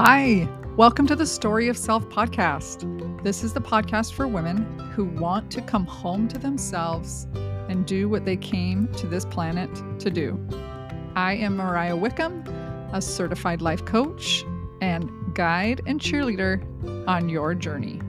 Hi, 0.00 0.48
welcome 0.76 1.08
to 1.08 1.16
the 1.16 1.26
Story 1.26 1.66
of 1.66 1.76
Self 1.76 2.04
podcast. 2.08 3.24
This 3.24 3.42
is 3.42 3.52
the 3.52 3.60
podcast 3.60 4.12
for 4.12 4.28
women 4.28 4.78
who 4.94 5.06
want 5.06 5.50
to 5.50 5.60
come 5.60 5.84
home 5.86 6.28
to 6.28 6.38
themselves 6.38 7.26
and 7.68 7.84
do 7.84 8.08
what 8.08 8.24
they 8.24 8.36
came 8.36 8.86
to 8.92 9.08
this 9.08 9.24
planet 9.24 9.68
to 9.98 10.08
do. 10.08 10.38
I 11.16 11.32
am 11.32 11.56
Mariah 11.56 11.96
Wickham, 11.96 12.46
a 12.92 13.02
certified 13.02 13.60
life 13.60 13.84
coach 13.86 14.44
and 14.80 15.10
guide 15.34 15.80
and 15.84 15.98
cheerleader 15.98 16.62
on 17.08 17.28
your 17.28 17.56
journey. 17.56 18.00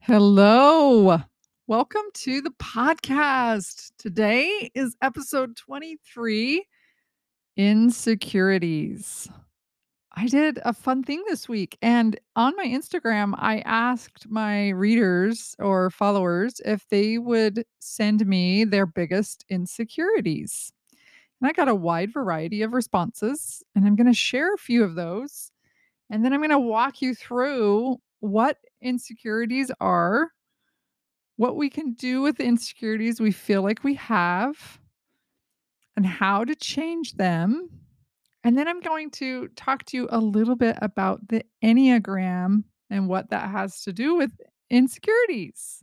Hello. 0.00 1.22
Welcome 1.68 2.02
to 2.14 2.42
the 2.42 2.50
podcast. 2.50 3.92
Today 3.96 4.68
is 4.74 4.96
episode 5.00 5.56
23 5.56 6.66
Insecurities. 7.56 9.28
I 10.14 10.26
did 10.26 10.58
a 10.64 10.72
fun 10.72 11.02
thing 11.02 11.22
this 11.28 11.48
week, 11.48 11.78
and 11.80 12.18
on 12.36 12.54
my 12.56 12.66
Instagram, 12.66 13.34
I 13.38 13.60
asked 13.60 14.28
my 14.28 14.70
readers 14.70 15.56
or 15.58 15.90
followers 15.90 16.60
if 16.64 16.86
they 16.88 17.18
would 17.18 17.64
send 17.78 18.26
me 18.26 18.64
their 18.64 18.84
biggest 18.86 19.44
insecurities. 19.48 20.72
And 21.40 21.48
I 21.48 21.52
got 21.52 21.68
a 21.68 21.74
wide 21.74 22.12
variety 22.12 22.62
of 22.62 22.74
responses, 22.74 23.62
and 23.74 23.86
I'm 23.86 23.96
going 23.96 24.06
to 24.06 24.14
share 24.14 24.54
a 24.54 24.58
few 24.58 24.84
of 24.84 24.94
those. 24.94 25.50
And 26.10 26.24
then 26.24 26.32
I'm 26.32 26.40
going 26.40 26.50
to 26.50 26.58
walk 26.58 27.00
you 27.00 27.14
through 27.14 27.98
what 28.20 28.58
insecurities 28.82 29.70
are 29.80 30.30
what 31.36 31.56
we 31.56 31.70
can 31.70 31.94
do 31.94 32.22
with 32.22 32.36
the 32.36 32.44
insecurities 32.44 33.20
we 33.20 33.32
feel 33.32 33.62
like 33.62 33.82
we 33.82 33.94
have, 33.94 34.78
and 35.96 36.06
how 36.06 36.44
to 36.44 36.54
change 36.54 37.14
them. 37.14 37.68
And 38.44 38.58
then 38.58 38.66
I'm 38.66 38.80
going 38.80 39.10
to 39.12 39.48
talk 39.56 39.84
to 39.86 39.96
you 39.96 40.08
a 40.10 40.18
little 40.18 40.56
bit 40.56 40.76
about 40.82 41.28
the 41.28 41.44
Enneagram 41.62 42.64
and 42.90 43.08
what 43.08 43.30
that 43.30 43.50
has 43.50 43.82
to 43.82 43.92
do 43.92 44.16
with 44.16 44.32
insecurities. 44.70 45.82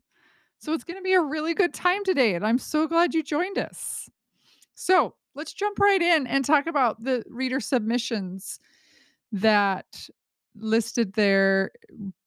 So 0.59 0.73
it's 0.73 0.83
going 0.83 0.97
to 0.97 1.03
be 1.03 1.13
a 1.13 1.21
really 1.21 1.53
good 1.53 1.73
time 1.73 2.03
today. 2.03 2.35
And 2.35 2.45
I'm 2.45 2.57
so 2.57 2.85
glad 2.85 3.13
you 3.13 3.23
joined 3.23 3.57
us. 3.57 4.09
So 4.75 5.15
let's 5.35 5.53
jump 5.53 5.79
right 5.79 6.01
in 6.01 6.27
and 6.27 6.43
talk 6.43 6.67
about 6.67 7.01
the 7.03 7.23
reader 7.29 7.59
submissions 7.59 8.59
that 9.31 10.09
listed 10.55 11.13
their 11.13 11.71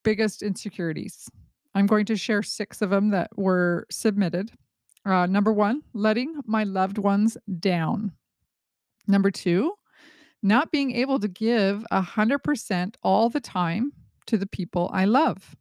biggest 0.02 0.42
insecurities. 0.42 1.28
I'm 1.74 1.86
going 1.86 2.06
to 2.06 2.16
share 2.16 2.42
six 2.42 2.80
of 2.80 2.90
them 2.90 3.10
that 3.10 3.36
were 3.36 3.86
submitted. 3.90 4.52
Uh, 5.04 5.26
number 5.26 5.52
one, 5.52 5.82
letting 5.92 6.40
my 6.46 6.64
loved 6.64 6.98
ones 6.98 7.36
down. 7.58 8.12
Number 9.06 9.30
two, 9.30 9.74
not 10.42 10.70
being 10.70 10.92
able 10.92 11.18
to 11.20 11.28
give 11.28 11.84
100% 11.92 12.94
all 13.02 13.28
the 13.28 13.40
time 13.40 13.92
to 14.26 14.36
the 14.36 14.46
people 14.46 14.90
I 14.92 15.04
love. 15.04 15.56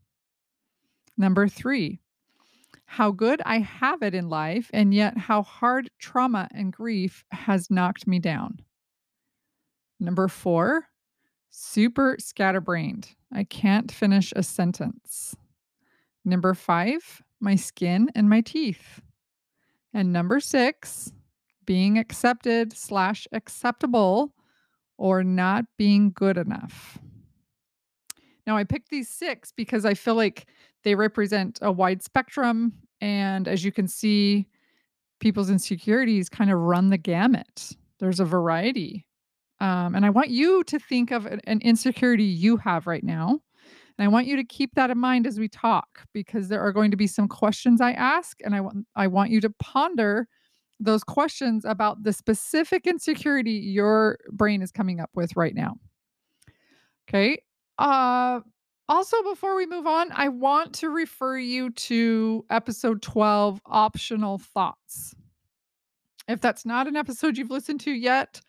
Number 1.17 1.47
three, 1.47 1.99
how 2.85 3.11
good 3.11 3.41
I 3.45 3.59
have 3.59 4.01
it 4.01 4.13
in 4.13 4.27
life, 4.27 4.69
and 4.73 4.93
yet 4.93 5.17
how 5.17 5.43
hard 5.43 5.89
trauma 5.97 6.49
and 6.53 6.73
grief 6.73 7.23
has 7.31 7.71
knocked 7.71 8.05
me 8.05 8.19
down. 8.19 8.59
Number 9.99 10.27
four, 10.27 10.87
super 11.49 12.17
scatterbrained. 12.19 13.15
I 13.31 13.43
can't 13.43 13.91
finish 13.91 14.33
a 14.35 14.43
sentence. 14.43 15.35
Number 16.25 16.53
five, 16.53 17.21
my 17.39 17.55
skin 17.55 18.09
and 18.15 18.29
my 18.29 18.41
teeth. 18.41 19.01
And 19.93 20.13
number 20.13 20.39
six, 20.39 21.11
being 21.65 21.97
accepted 21.97 22.73
slash 22.73 23.27
acceptable 23.31 24.33
or 24.97 25.23
not 25.23 25.65
being 25.77 26.11
good 26.11 26.37
enough. 26.37 26.99
Now, 28.45 28.57
I 28.57 28.63
picked 28.63 28.89
these 28.89 29.09
six 29.09 29.51
because 29.51 29.85
I 29.85 29.93
feel 29.93 30.15
like 30.15 30.47
they 30.83 30.95
represent 30.95 31.59
a 31.61 31.71
wide 31.71 32.01
spectrum. 32.03 32.73
And 32.99 33.47
as 33.47 33.63
you 33.63 33.71
can 33.71 33.87
see, 33.87 34.47
people's 35.19 35.49
insecurities 35.49 36.29
kind 36.29 36.51
of 36.51 36.59
run 36.59 36.89
the 36.89 36.97
gamut. 36.97 37.75
There's 37.99 38.19
a 38.19 38.25
variety. 38.25 39.05
Um, 39.59 39.93
and 39.93 40.05
I 40.05 40.09
want 40.09 40.29
you 40.29 40.63
to 40.65 40.79
think 40.79 41.11
of 41.11 41.25
an 41.27 41.61
insecurity 41.61 42.23
you 42.23 42.57
have 42.57 42.87
right 42.87 43.03
now 43.03 43.41
and 43.97 44.05
I 44.05 44.07
want 44.09 44.27
you 44.27 44.35
to 44.35 44.43
keep 44.43 44.75
that 44.75 44.89
in 44.89 44.97
mind 44.97 45.27
as 45.27 45.39
we 45.39 45.47
talk 45.47 46.05
because 46.13 46.47
there 46.47 46.61
are 46.61 46.71
going 46.71 46.91
to 46.91 46.97
be 46.97 47.07
some 47.07 47.27
questions 47.27 47.81
I 47.81 47.91
ask 47.93 48.37
and 48.43 48.55
I 48.55 48.61
want 48.61 48.85
I 48.95 49.07
want 49.07 49.31
you 49.31 49.41
to 49.41 49.49
ponder 49.49 50.27
those 50.79 51.03
questions 51.03 51.63
about 51.65 52.03
the 52.03 52.13
specific 52.13 52.87
insecurity 52.87 53.51
your 53.51 54.17
brain 54.31 54.61
is 54.61 54.71
coming 54.71 54.99
up 54.99 55.11
with 55.13 55.35
right 55.35 55.53
now. 55.53 55.75
Okay? 57.07 57.41
Uh 57.77 58.41
also 58.89 59.23
before 59.23 59.55
we 59.55 59.65
move 59.65 59.87
on, 59.87 60.11
I 60.11 60.27
want 60.27 60.73
to 60.75 60.89
refer 60.89 61.37
you 61.37 61.69
to 61.71 62.45
episode 62.49 63.01
12 63.01 63.61
optional 63.65 64.37
thoughts. 64.37 65.15
If 66.27 66.41
that's 66.41 66.65
not 66.65 66.87
an 66.87 66.97
episode 66.97 67.37
you've 67.37 67.51
listened 67.51 67.79
to 67.81 67.91
yet, 67.91 68.41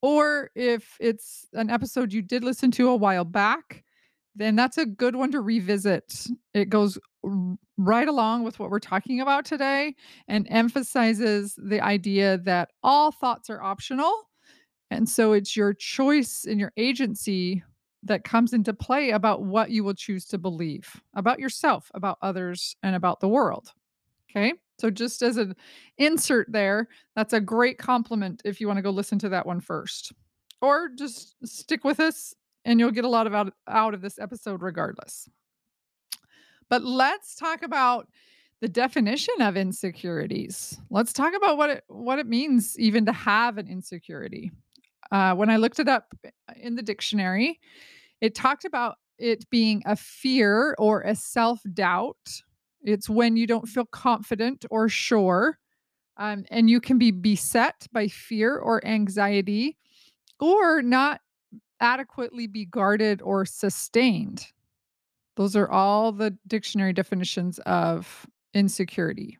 or 0.00 0.50
if 0.54 0.96
it's 1.00 1.46
an 1.52 1.68
episode 1.70 2.12
you 2.12 2.22
did 2.22 2.44
listen 2.44 2.70
to 2.72 2.88
a 2.88 2.96
while 2.96 3.24
back, 3.24 3.84
then 4.38 4.54
that's 4.54 4.78
a 4.78 4.86
good 4.86 5.16
one 5.16 5.32
to 5.32 5.40
revisit. 5.40 6.26
It 6.54 6.70
goes 6.70 6.96
right 7.76 8.08
along 8.08 8.44
with 8.44 8.58
what 8.58 8.70
we're 8.70 8.78
talking 8.78 9.20
about 9.20 9.44
today 9.44 9.94
and 10.28 10.46
emphasizes 10.48 11.58
the 11.60 11.80
idea 11.80 12.38
that 12.38 12.70
all 12.82 13.10
thoughts 13.10 13.50
are 13.50 13.60
optional. 13.60 14.28
And 14.90 15.08
so 15.08 15.32
it's 15.32 15.56
your 15.56 15.74
choice 15.74 16.46
and 16.48 16.60
your 16.60 16.72
agency 16.76 17.64
that 18.04 18.22
comes 18.22 18.52
into 18.52 18.72
play 18.72 19.10
about 19.10 19.42
what 19.42 19.70
you 19.70 19.82
will 19.82 19.94
choose 19.94 20.24
to 20.26 20.38
believe 20.38 21.00
about 21.14 21.40
yourself, 21.40 21.90
about 21.94 22.18
others, 22.22 22.76
and 22.84 22.94
about 22.94 23.18
the 23.18 23.28
world. 23.28 23.72
Okay. 24.30 24.52
So, 24.78 24.90
just 24.90 25.22
as 25.22 25.36
an 25.36 25.56
insert 25.96 26.46
there, 26.52 26.88
that's 27.16 27.32
a 27.32 27.40
great 27.40 27.78
complement 27.78 28.40
if 28.44 28.60
you 28.60 28.68
want 28.68 28.76
to 28.76 28.82
go 28.82 28.90
listen 28.90 29.18
to 29.20 29.28
that 29.30 29.46
one 29.46 29.60
first. 29.60 30.12
Or 30.60 30.90
just 30.96 31.34
stick 31.44 31.82
with 31.82 31.98
us 31.98 32.34
and 32.64 32.78
you'll 32.80 32.90
get 32.90 33.04
a 33.04 33.08
lot 33.08 33.26
of 33.26 33.34
out, 33.34 33.52
out 33.66 33.94
of 33.94 34.00
this 34.00 34.18
episode 34.18 34.62
regardless. 34.62 35.28
But 36.68 36.84
let's 36.84 37.34
talk 37.34 37.62
about 37.62 38.08
the 38.60 38.68
definition 38.68 39.40
of 39.40 39.56
insecurities. 39.56 40.78
Let's 40.90 41.12
talk 41.12 41.34
about 41.34 41.56
what 41.56 41.70
it 41.70 41.84
what 41.88 42.18
it 42.18 42.26
means 42.26 42.78
even 42.78 43.06
to 43.06 43.12
have 43.12 43.56
an 43.58 43.68
insecurity. 43.68 44.50
Uh, 45.10 45.34
when 45.34 45.48
I 45.48 45.56
looked 45.56 45.78
it 45.78 45.88
up 45.88 46.12
in 46.56 46.74
the 46.74 46.82
dictionary, 46.82 47.60
it 48.20 48.34
talked 48.34 48.64
about 48.64 48.96
it 49.18 49.48
being 49.50 49.82
a 49.86 49.96
fear 49.96 50.74
or 50.78 51.02
a 51.02 51.14
self 51.14 51.60
doubt. 51.72 52.42
It's 52.82 53.08
when 53.08 53.36
you 53.36 53.46
don't 53.46 53.68
feel 53.68 53.86
confident 53.86 54.64
or 54.70 54.88
sure, 54.88 55.58
um, 56.16 56.44
and 56.50 56.68
you 56.68 56.80
can 56.80 56.98
be 56.98 57.10
beset 57.10 57.86
by 57.92 58.08
fear 58.08 58.56
or 58.56 58.84
anxiety, 58.86 59.76
or 60.40 60.82
not 60.82 61.20
adequately 61.80 62.46
be 62.46 62.64
guarded 62.64 63.22
or 63.22 63.44
sustained. 63.44 64.46
Those 65.36 65.54
are 65.54 65.70
all 65.70 66.12
the 66.12 66.36
dictionary 66.46 66.92
definitions 66.92 67.58
of 67.60 68.26
insecurity. 68.54 69.38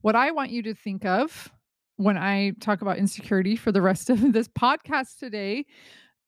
What 0.00 0.16
I 0.16 0.30
want 0.30 0.50
you 0.50 0.62
to 0.62 0.74
think 0.74 1.04
of 1.04 1.52
when 1.96 2.16
I 2.16 2.52
talk 2.60 2.82
about 2.82 2.98
insecurity 2.98 3.56
for 3.56 3.72
the 3.72 3.82
rest 3.82 4.10
of 4.10 4.32
this 4.32 4.48
podcast 4.48 5.18
today 5.18 5.66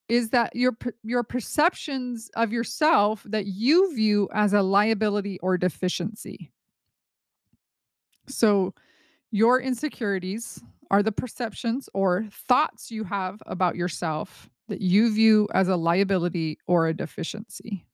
is 0.07 0.29
that 0.29 0.53
your 0.55 0.77
your 1.03 1.23
perceptions 1.23 2.29
of 2.35 2.51
yourself 2.51 3.23
that 3.25 3.45
you 3.45 3.95
view 3.95 4.27
as 4.33 4.51
a 4.51 4.61
liability 4.61 5.39
or 5.39 5.57
deficiency. 5.57 6.51
So 8.27 8.73
your 9.31 9.61
insecurities 9.61 10.61
are 10.89 11.01
the 11.01 11.13
perceptions 11.13 11.87
or 11.93 12.25
thoughts 12.29 12.91
you 12.91 13.05
have 13.05 13.41
about 13.45 13.77
yourself 13.77 14.49
that 14.71 14.81
you 14.81 15.13
view 15.13 15.47
as 15.53 15.67
a 15.67 15.75
liability 15.75 16.57
or 16.65 16.87
a 16.87 16.93
deficiency. 16.93 17.85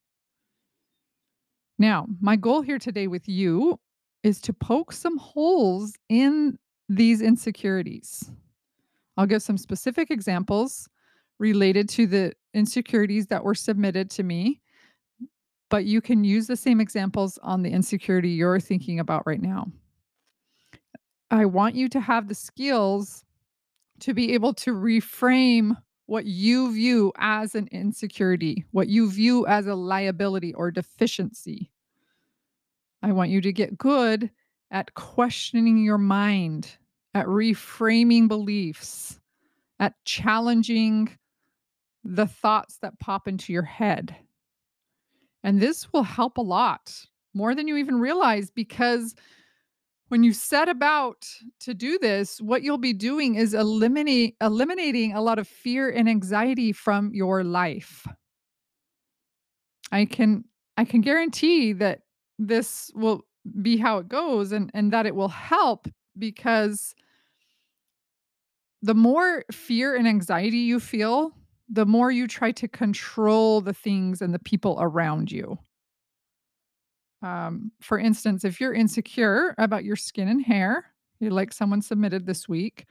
Now, 1.80 2.08
my 2.22 2.36
goal 2.36 2.62
here 2.62 2.78
today 2.78 3.08
with 3.08 3.28
you 3.28 3.80
is 4.24 4.40
to 4.42 4.54
poke 4.54 4.94
some 4.94 5.18
holes 5.18 5.94
in 6.08 6.58
these 6.88 7.22
insecurities. 7.22 8.30
I'll 9.18 9.26
give 9.26 9.42
some 9.42 9.58
specific 9.58 10.12
examples 10.12 10.88
related 11.40 11.90
to 11.90 12.06
the 12.06 12.34
insecurities 12.54 13.28
that 13.28 13.44
were 13.44 13.56
submitted 13.56 14.12
to 14.12 14.24
me, 14.24 14.62
but 15.70 15.86
you 15.86 16.00
can 16.00 16.24
use 16.24 16.46
the 16.46 16.56
same 16.56 16.80
examples 16.80 17.40
on 17.42 17.64
the 17.64 17.72
insecurity 17.72 18.30
you're 18.30 18.60
thinking 18.60 19.00
about 19.00 19.24
right 19.26 19.42
now. 19.42 19.72
I 21.32 21.46
want 21.46 21.74
you 21.74 21.90
to 21.90 22.00
have 22.00 22.28
the 22.28 22.36
skills 22.36 23.26
to 24.02 24.14
be 24.14 24.34
able 24.36 24.54
to 24.54 24.74
reframe 24.74 25.76
what 26.08 26.26
you 26.26 26.74
view 26.74 27.14
as 27.18 27.54
an 27.54 27.68
insecurity, 27.72 28.66
what 28.72 28.88
you 28.88 29.12
view 29.12 29.46
as 29.46 29.68
a 29.68 29.76
liability 29.76 30.54
or 30.54 30.72
deficiency. 30.72 31.70
I 33.04 33.12
want 33.12 33.30
you 33.30 33.42
to 33.42 33.54
get 33.54 33.78
good 33.78 34.32
at 34.72 34.94
questioning 34.96 35.78
your 35.78 35.98
mind, 35.98 36.78
at 37.14 37.28
reframing 37.28 38.28
beliefs, 38.28 39.20
at 39.80 39.94
challenging 40.06 41.10
the 42.04 42.26
thoughts 42.26 42.78
that 42.82 43.00
pop 43.00 43.28
into 43.28 43.52
your 43.52 43.64
head. 43.64 44.16
And 45.44 45.60
this 45.60 45.92
will 45.92 46.04
help 46.04 46.38
a 46.38 46.42
lot 46.42 47.06
more 47.34 47.54
than 47.54 47.68
you 47.68 47.78
even 47.78 48.00
realize 48.00 48.50
because 48.50 49.14
when 50.10 50.24
you 50.24 50.34
set 50.34 50.70
about 50.70 51.28
to 51.62 51.74
do 51.74 52.00
this, 52.00 52.40
what 52.42 52.64
you'll 52.64 52.78
be 52.78 52.94
doing 52.94 53.36
is 53.36 53.54
eliminate 53.54 54.36
eliminating 54.42 55.14
a 55.14 55.22
lot 55.22 55.40
of 55.40 55.48
fear 55.48 55.90
and 55.90 56.08
anxiety 56.08 56.72
from 56.72 57.14
your 57.14 57.44
life. 57.44 58.08
I 59.92 60.06
can 60.06 60.46
I 60.78 60.86
can 60.86 61.02
guarantee 61.02 61.74
that 61.74 62.02
this 62.40 62.92
will 62.94 63.26
be 63.62 63.78
how 63.78 63.98
it 64.00 64.08
goes 64.08 64.52
and 64.52 64.72
and 64.74 64.92
that 64.94 65.06
it 65.06 65.16
will 65.16 65.30
help 65.30 65.88
because 66.18 66.96
the 68.82 68.94
more 68.94 69.44
fear 69.52 69.96
and 69.96 70.08
anxiety 70.08 70.60
you 70.60 70.80
feel, 70.80 71.32
the 71.68 71.86
more 71.86 72.12
you 72.12 72.28
try 72.28 72.52
to 72.54 72.68
control 72.68 73.60
the 73.60 73.74
things 73.74 74.22
and 74.22 74.34
the 74.34 74.40
people 74.40 74.78
around 74.80 75.32
you. 75.32 75.58
Um, 77.22 77.72
for 77.82 77.98
instance, 77.98 78.44
if 78.46 78.62
you're 78.62 78.74
insecure 78.74 79.56
about 79.58 79.84
your 79.84 79.96
skin 79.96 80.28
and 80.28 80.44
hair, 80.44 80.94
like 81.20 81.52
someone 81.52 81.82
submitted 81.82 82.26
this 82.26 82.48
week, 82.48 82.86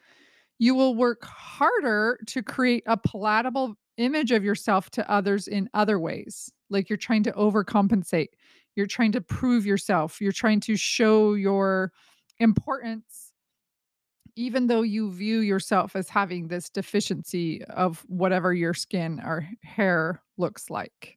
you 0.59 0.75
will 0.75 0.95
work 0.95 1.25
harder 1.25 2.19
to 2.27 2.43
create 2.43 2.83
a 2.87 2.97
palatable 2.97 3.77
image 3.99 4.33
of 4.33 4.45
yourself 4.45 4.91
to 4.91 5.11
others 5.11 5.49
in 5.49 5.69
other 5.75 5.99
ways. 5.99 6.51
Like 6.71 6.89
you're 6.89 6.97
trying 6.97 7.23
to 7.25 7.33
overcompensate, 7.33 8.29
you're 8.75 8.87
trying 8.87 9.13
to 9.13 9.21
prove 9.21 9.65
yourself, 9.65 10.21
you're 10.21 10.33
trying 10.33 10.61
to 10.61 10.77
show 10.77 11.35
your 11.35 11.93
importance, 12.39 13.33
even 14.35 14.67
though 14.67 14.83
you 14.83 15.13
view 15.13 15.39
yourself 15.39 15.97
as 15.97 16.09
having 16.09 16.49
this 16.49 16.69
deficiency 16.69 17.65
of 17.65 18.05
whatever 18.09 18.53
your 18.53 18.75
skin 18.75 19.21
or 19.25 19.49
hair 19.63 20.23
looks 20.37 20.69
like. 20.69 21.16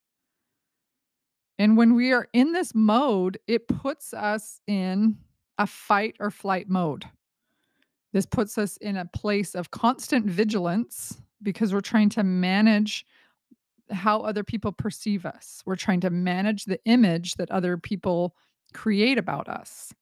And 1.59 1.75
when 1.75 1.93
we 1.93 2.13
are 2.13 2.29
in 2.31 2.53
this 2.53 2.73
mode, 2.73 3.37
it 3.45 3.67
puts 3.67 4.13
us 4.13 4.61
in 4.65 5.17
a 5.57 5.67
fight 5.67 6.15
or 6.19 6.31
flight 6.31 6.69
mode. 6.69 7.05
This 8.13 8.25
puts 8.25 8.57
us 8.57 8.77
in 8.77 8.95
a 8.95 9.05
place 9.05 9.53
of 9.53 9.69
constant 9.69 10.25
vigilance 10.25 11.21
because 11.43 11.73
we're 11.73 11.81
trying 11.81 12.09
to 12.09 12.23
manage 12.23 13.05
how 13.91 14.21
other 14.21 14.43
people 14.43 14.71
perceive 14.71 15.25
us. 15.25 15.61
We're 15.65 15.75
trying 15.75 15.99
to 16.01 16.09
manage 16.09 16.65
the 16.65 16.79
image 16.85 17.35
that 17.35 17.51
other 17.51 17.77
people 17.77 18.35
create 18.73 19.17
about 19.17 19.49
us. 19.49 19.93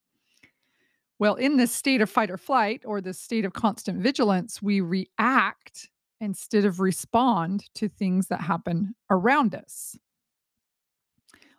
Well, 1.19 1.36
in 1.36 1.57
this 1.57 1.71
state 1.71 2.01
of 2.01 2.10
fight 2.10 2.30
or 2.30 2.38
flight 2.38 2.83
or 2.86 3.01
this 3.01 3.19
state 3.19 3.45
of 3.45 3.53
constant 3.53 4.00
vigilance, 4.00 4.62
we 4.62 4.81
react 4.81 5.89
instead 6.21 6.65
of 6.65 6.80
respond 6.80 7.65
to 7.75 7.89
things 7.89 8.27
that 8.27 8.42
happen 8.42 8.94
around 9.10 9.56
us. 9.56 9.98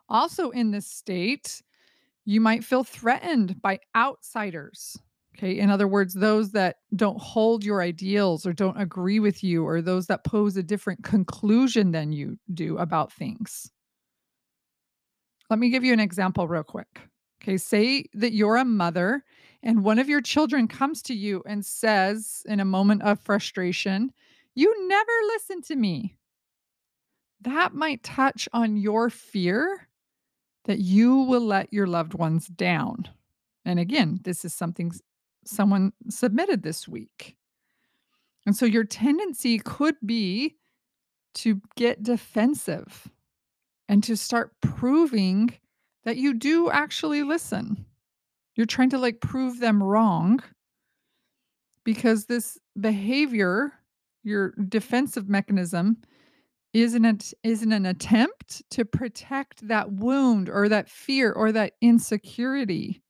Also, 0.08 0.50
in 0.50 0.70
this 0.70 0.87
state, 0.87 1.62
you 2.25 2.40
might 2.40 2.64
feel 2.64 2.84
threatened 2.84 3.60
by 3.62 3.78
outsiders. 3.96 4.96
Okay. 5.37 5.58
In 5.58 5.70
other 5.70 5.87
words, 5.87 6.14
those 6.14 6.50
that 6.52 6.76
don't 6.96 7.20
hold 7.20 7.62
your 7.62 7.81
ideals 7.81 8.44
or 8.44 8.52
don't 8.52 8.81
agree 8.81 9.20
with 9.20 9.44
you, 9.44 9.64
or 9.64 9.81
those 9.81 10.06
that 10.08 10.25
pose 10.25 10.56
a 10.56 10.62
different 10.62 11.05
conclusion 11.05 11.93
than 11.93 12.12
you 12.12 12.38
do 12.52 12.76
about 12.78 13.12
things. 13.12 13.70
Let 15.49 15.58
me 15.58 15.70
give 15.70 15.84
you 15.84 15.93
an 15.93 16.00
example 16.00 16.49
real 16.49 16.64
quick. 16.64 17.00
Okay. 17.43 17.56
Say 17.56 18.05
that 18.14 18.32
you're 18.32 18.56
a 18.56 18.64
mother 18.64 19.25
and 19.62 19.82
one 19.82 19.99
of 19.99 20.08
your 20.08 20.20
children 20.20 20.69
comes 20.69 21.02
to 21.02 21.14
you 21.14 21.43
and 21.46 21.64
says, 21.64 22.43
in 22.46 22.60
a 22.60 22.64
moment 22.64 23.02
of 23.02 23.20
frustration, 23.20 24.12
You 24.55 24.88
never 24.88 25.12
listen 25.28 25.62
to 25.62 25.76
me. 25.76 26.16
That 27.43 27.75
might 27.75 28.02
touch 28.02 28.49
on 28.52 28.76
your 28.76 29.08
fear 29.08 29.88
that 30.64 30.78
you 30.78 31.16
will 31.16 31.40
let 31.44 31.72
your 31.72 31.87
loved 31.87 32.14
ones 32.14 32.46
down. 32.46 33.08
And 33.64 33.78
again, 33.78 34.20
this 34.22 34.44
is 34.44 34.55
something 34.55 34.93
someone 35.44 35.93
submitted 36.08 36.62
this 36.62 36.87
week. 36.87 37.37
And 38.46 38.56
so 38.56 38.66
your 38.66 38.84
tendency 38.84 39.58
could 39.58 39.96
be 40.05 40.56
to 41.34 41.60
get 41.76 42.02
defensive 42.02 43.08
and 43.88 44.02
to 44.05 44.16
start 44.16 44.52
proving 44.60 45.55
that 46.05 46.16
you 46.16 46.34
do 46.34 46.70
actually 46.70 47.22
listen. 47.22 47.84
You're 48.55 48.66
trying 48.66 48.90
to 48.90 48.99
like 48.99 49.20
prove 49.20 49.60
them 49.60 49.82
wrong 49.82 50.40
because 51.84 52.26
this 52.26 52.58
behavior, 52.78 53.72
your 54.25 54.52
defensive 54.69 55.28
mechanism, 55.28 55.99
isn't 56.73 57.05
it 57.05 57.32
isn't 57.43 57.73
an 57.73 57.87
attempt 57.87 58.62
to 58.70 58.85
protect 58.85 59.67
that 59.69 59.91
wound 59.91 60.49
or 60.49 60.69
that 60.69 60.88
fear 60.88 61.32
or 61.32 61.53
that 61.53 61.73
insecurity. 61.81 63.03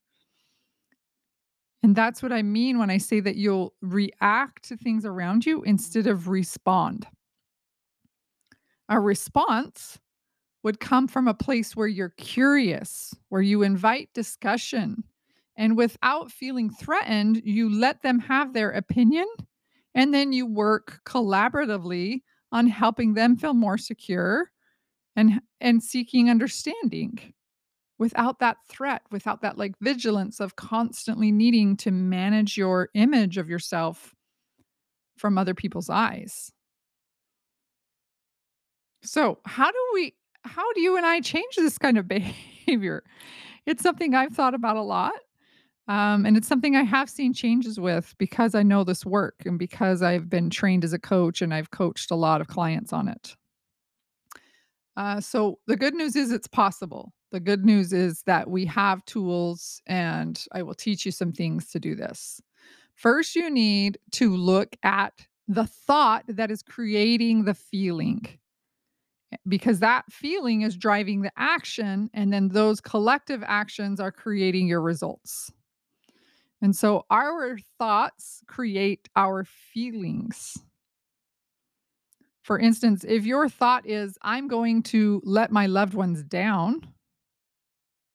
And 1.83 1.95
that's 1.95 2.23
what 2.23 2.33
I 2.33 2.43
mean 2.43 2.79
when 2.79 2.91
I 2.91 2.99
say 2.99 3.21
that 3.21 3.37
you'll 3.37 3.75
react 3.81 4.65
to 4.69 4.77
things 4.77 5.05
around 5.05 5.47
you 5.47 5.63
instead 5.63 6.07
of 6.07 6.29
respond. 6.29 7.07
A 8.89 8.99
response 8.99 9.99
would 10.63 10.81
come 10.81 11.07
from 11.07 11.29
a 11.29 11.35
place 11.35 11.77
where 11.77 11.87
you're 11.87 12.15
curious, 12.17 13.15
where 13.29 13.43
you 13.43 13.63
invite 13.63 14.11
discussion, 14.13 15.05
and 15.57 15.77
without 15.77 16.31
feeling 16.31 16.71
threatened, 16.71 17.43
you 17.45 17.69
let 17.69 18.03
them 18.03 18.19
have 18.21 18.53
their 18.53 18.71
opinion 18.71 19.27
and 19.95 20.15
then 20.15 20.33
you 20.33 20.47
work 20.47 21.01
collaboratively 21.05 22.23
on 22.53 22.67
helping 22.67 23.15
them 23.15 23.37
feel 23.37 23.55
more 23.55 23.79
secure 23.79 24.51
and 25.17 25.41
and 25.61 25.83
seeking 25.83 26.31
understanding 26.31 27.35
without 27.99 28.39
that 28.39 28.59
threat, 28.69 29.03
without 29.11 29.43
that 29.43 29.59
like 29.59 29.75
vigilance 29.81 30.41
of 30.41 30.57
constantly 30.57 31.33
needing 31.33 31.77
to 31.77 31.91
manage 31.91 32.57
your 32.57 32.91
image 32.95 33.37
of 33.39 33.49
yourself 33.49 34.15
from 35.17 35.37
other 35.37 35.55
people's 35.55 35.91
eyes. 35.91 36.53
So, 39.03 39.39
how 39.45 39.71
do 39.71 39.79
we 39.95 40.15
how 40.45 40.73
do 40.73 40.81
you 40.81 40.97
and 40.97 41.05
I 41.05 41.21
change 41.21 41.57
this 41.57 41.79
kind 41.79 41.99
of 41.99 42.09
behavior? 42.09 43.05
It's 43.67 43.83
something 43.83 44.15
I've 44.15 44.33
thought 44.33 44.55
about 44.55 44.77
a 44.77 44.83
lot. 44.83 45.15
Um, 45.89 46.27
and 46.27 46.37
it's 46.37 46.47
something 46.47 46.77
I 46.77 46.83
have 46.83 47.09
seen 47.09 47.33
changes 47.33 47.81
with 47.81 48.15
because 48.19 48.55
I 48.55 48.63
know 48.63 48.85
this 48.85 49.07
work 49.07 49.37
and 49.47 49.59
because 49.59 50.03
I've 50.03 50.29
been 50.29 50.51
trained 50.51 50.85
as 50.85 50.93
a 50.93 50.99
coach 50.99 51.41
and 51.41 51.55
I've 51.55 51.71
coached 51.71 52.11
a 52.11 52.15
lot 52.15 52.43
of 52.43 52.47
clients 52.47 52.93
on 52.93 53.09
it. 53.09 53.35
Uh, 54.99 55.21
so 55.21 55.59
the 55.67 55.77
good 55.77 55.95
news 55.95 56.15
is 56.15 56.31
it's 56.31 56.47
possible. 56.47 57.13
The 57.33 57.41
good 57.41 57.65
news 57.65 57.93
is 57.93 58.23
that 58.25 58.51
we 58.51 58.67
have 58.67 59.05
tools 59.07 59.81
and 59.87 60.45
I 60.53 60.63
will 60.63 60.75
teach 60.75 61.07
you 61.07 61.13
some 61.13 61.33
things 61.33 61.71
to 61.71 61.81
do 61.81 61.95
this. 61.95 62.41
First, 62.95 63.35
you 63.35 63.49
need 63.49 63.99
to 64.13 64.37
look 64.37 64.77
at 64.83 65.27
the 65.47 65.67
thought 65.67 66.25
that 66.29 66.51
is 66.51 66.63
creating 66.63 67.45
the 67.45 67.55
feeling 67.55 68.27
because 69.47 69.79
that 69.81 70.05
feeling 70.11 70.63
is 70.63 70.77
driving 70.77 71.21
the 71.21 71.33
action, 71.37 72.11
and 72.15 72.33
then 72.33 72.49
those 72.49 72.81
collective 72.81 73.45
actions 73.47 74.01
are 74.01 74.11
creating 74.11 74.67
your 74.67 74.81
results. 74.81 75.53
And 76.61 76.75
so 76.75 77.05
our 77.11 77.59
thoughts 77.79 78.43
create 78.47 79.09
our 79.15 79.45
feelings. 79.45 80.59
For 82.43 82.59
instance, 82.59 83.05
if 83.07 83.27
your 83.27 83.49
thought 83.49 83.87
is, 83.87 84.19
I'm 84.23 84.49
going 84.49 84.83
to 84.85 85.21
let 85.25 85.53
my 85.53 85.67
loved 85.67 85.95
ones 85.95 86.23
down, 86.23 86.81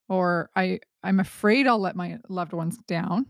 or 0.10 0.50
I, 0.56 0.80
I'm 1.04 1.20
afraid 1.20 1.68
I'll 1.68 1.80
let 1.80 1.96
my 1.96 2.18
loved 2.28 2.52
ones 2.52 2.78
down, 2.88 3.28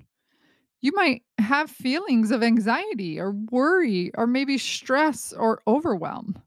you 0.81 0.91
might 0.95 1.23
have 1.37 1.69
feelings 1.69 2.31
of 2.31 2.41
anxiety 2.41 3.19
or 3.19 3.31
worry 3.51 4.11
or 4.15 4.27
maybe 4.27 4.57
stress 4.57 5.33
or 5.33 5.61
overwhelm. 5.67 6.41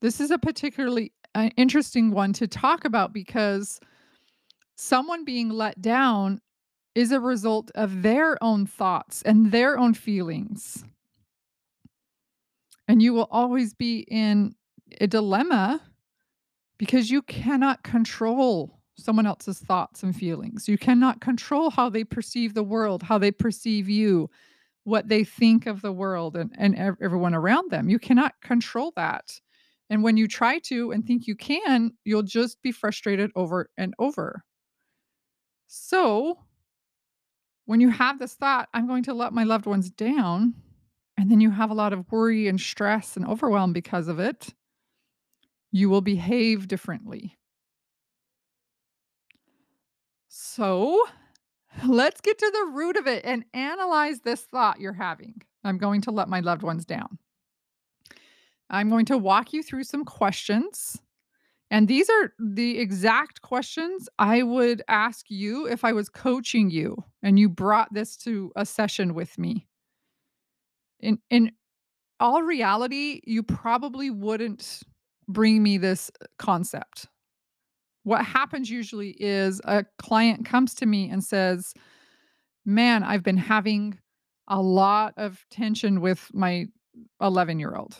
This 0.00 0.20
is 0.20 0.30
a 0.30 0.38
particularly 0.38 1.12
uh, 1.34 1.50
interesting 1.56 2.10
one 2.10 2.32
to 2.34 2.46
talk 2.46 2.84
about 2.84 3.12
because 3.12 3.80
someone 4.76 5.24
being 5.24 5.50
let 5.50 5.80
down 5.80 6.40
is 6.94 7.10
a 7.10 7.20
result 7.20 7.70
of 7.74 8.02
their 8.02 8.42
own 8.42 8.66
thoughts 8.66 9.22
and 9.22 9.50
their 9.50 9.78
own 9.78 9.94
feelings. 9.94 10.84
And 12.86 13.02
you 13.02 13.12
will 13.12 13.28
always 13.30 13.74
be 13.74 14.00
in 14.00 14.54
a 15.00 15.06
dilemma 15.06 15.80
because 16.78 17.10
you 17.10 17.22
cannot 17.22 17.82
control 17.82 18.78
someone 18.96 19.26
else's 19.26 19.58
thoughts 19.58 20.02
and 20.02 20.14
feelings. 20.14 20.68
You 20.68 20.78
cannot 20.78 21.20
control 21.20 21.70
how 21.70 21.88
they 21.88 22.04
perceive 22.04 22.54
the 22.54 22.62
world, 22.62 23.02
how 23.02 23.18
they 23.18 23.32
perceive 23.32 23.88
you, 23.88 24.30
what 24.84 25.08
they 25.08 25.24
think 25.24 25.66
of 25.66 25.82
the 25.82 25.92
world 25.92 26.36
and, 26.36 26.54
and 26.56 26.76
everyone 26.76 27.34
around 27.34 27.70
them. 27.70 27.88
You 27.88 27.98
cannot 27.98 28.34
control 28.42 28.92
that. 28.96 29.40
And 29.90 30.02
when 30.02 30.16
you 30.16 30.28
try 30.28 30.58
to 30.60 30.92
and 30.92 31.04
think 31.04 31.26
you 31.26 31.34
can, 31.34 31.92
you'll 32.04 32.22
just 32.22 32.62
be 32.62 32.72
frustrated 32.72 33.30
over 33.34 33.70
and 33.76 33.94
over. 33.98 34.44
So, 35.66 36.38
When 37.66 37.80
you 37.80 37.90
have 37.90 38.18
this 38.18 38.34
thought, 38.34 38.70
"I'm 38.72 38.86
going 38.86 39.02
to 39.02 39.12
let 39.12 39.34
my 39.34 39.44
loved 39.44 39.66
ones 39.66 39.90
down," 39.90 40.54
and 41.18 41.30
then 41.30 41.40
you 41.42 41.50
have 41.50 41.70
a 41.70 41.74
lot 41.74 41.92
of 41.92 42.10
worry 42.10 42.48
and 42.48 42.58
stress 42.58 43.18
and 43.18 43.26
overwhelm 43.26 43.74
because 43.74 44.08
of 44.08 44.18
it 44.18 44.54
you 45.70 45.90
will 45.90 46.00
behave 46.00 46.68
differently. 46.68 47.36
So, 50.28 51.06
let's 51.86 52.20
get 52.20 52.38
to 52.38 52.50
the 52.52 52.72
root 52.72 52.96
of 52.96 53.06
it 53.06 53.24
and 53.24 53.44
analyze 53.54 54.20
this 54.20 54.42
thought 54.42 54.80
you're 54.80 54.92
having. 54.92 55.42
"I'm 55.64 55.78
going 55.78 56.02
to 56.02 56.10
let 56.10 56.28
my 56.28 56.40
loved 56.40 56.62
ones 56.62 56.84
down." 56.84 57.18
I'm 58.70 58.88
going 58.90 59.06
to 59.06 59.18
walk 59.18 59.52
you 59.52 59.62
through 59.62 59.84
some 59.84 60.04
questions, 60.04 61.00
and 61.74 61.88
these 61.88 62.08
are 62.08 62.32
the 62.38 62.78
exact 62.78 63.42
questions 63.42 64.08
I 64.16 64.44
would 64.44 64.80
ask 64.86 65.26
you 65.28 65.66
if 65.66 65.84
I 65.84 65.92
was 65.92 66.08
coaching 66.08 66.70
you 66.70 67.02
and 67.20 67.36
you 67.36 67.48
brought 67.48 67.92
this 67.92 68.16
to 68.18 68.52
a 68.54 68.64
session 68.64 69.12
with 69.12 69.36
me. 69.38 69.66
In 71.00 71.18
in 71.30 71.50
all 72.20 72.44
reality, 72.44 73.22
you 73.26 73.42
probably 73.42 74.08
wouldn't 74.08 74.84
bring 75.26 75.64
me 75.64 75.76
this, 75.78 76.12
uh, 76.22 76.26
concept. 76.38 77.08
What 78.04 78.24
happens 78.24 78.70
usually 78.70 79.10
is 79.18 79.60
a 79.64 79.84
client 79.98 80.46
comes 80.46 80.74
to 80.76 80.86
me 80.86 81.10
and 81.10 81.24
says, 81.24 81.74
"Man, 82.64 83.02
I've 83.02 83.24
been 83.24 83.36
having 83.36 83.98
a 84.46 84.62
lot 84.62 85.14
of 85.16 85.44
tension 85.50 86.00
with 86.00 86.30
my 86.32 86.66
eleven-year-old," 87.20 87.98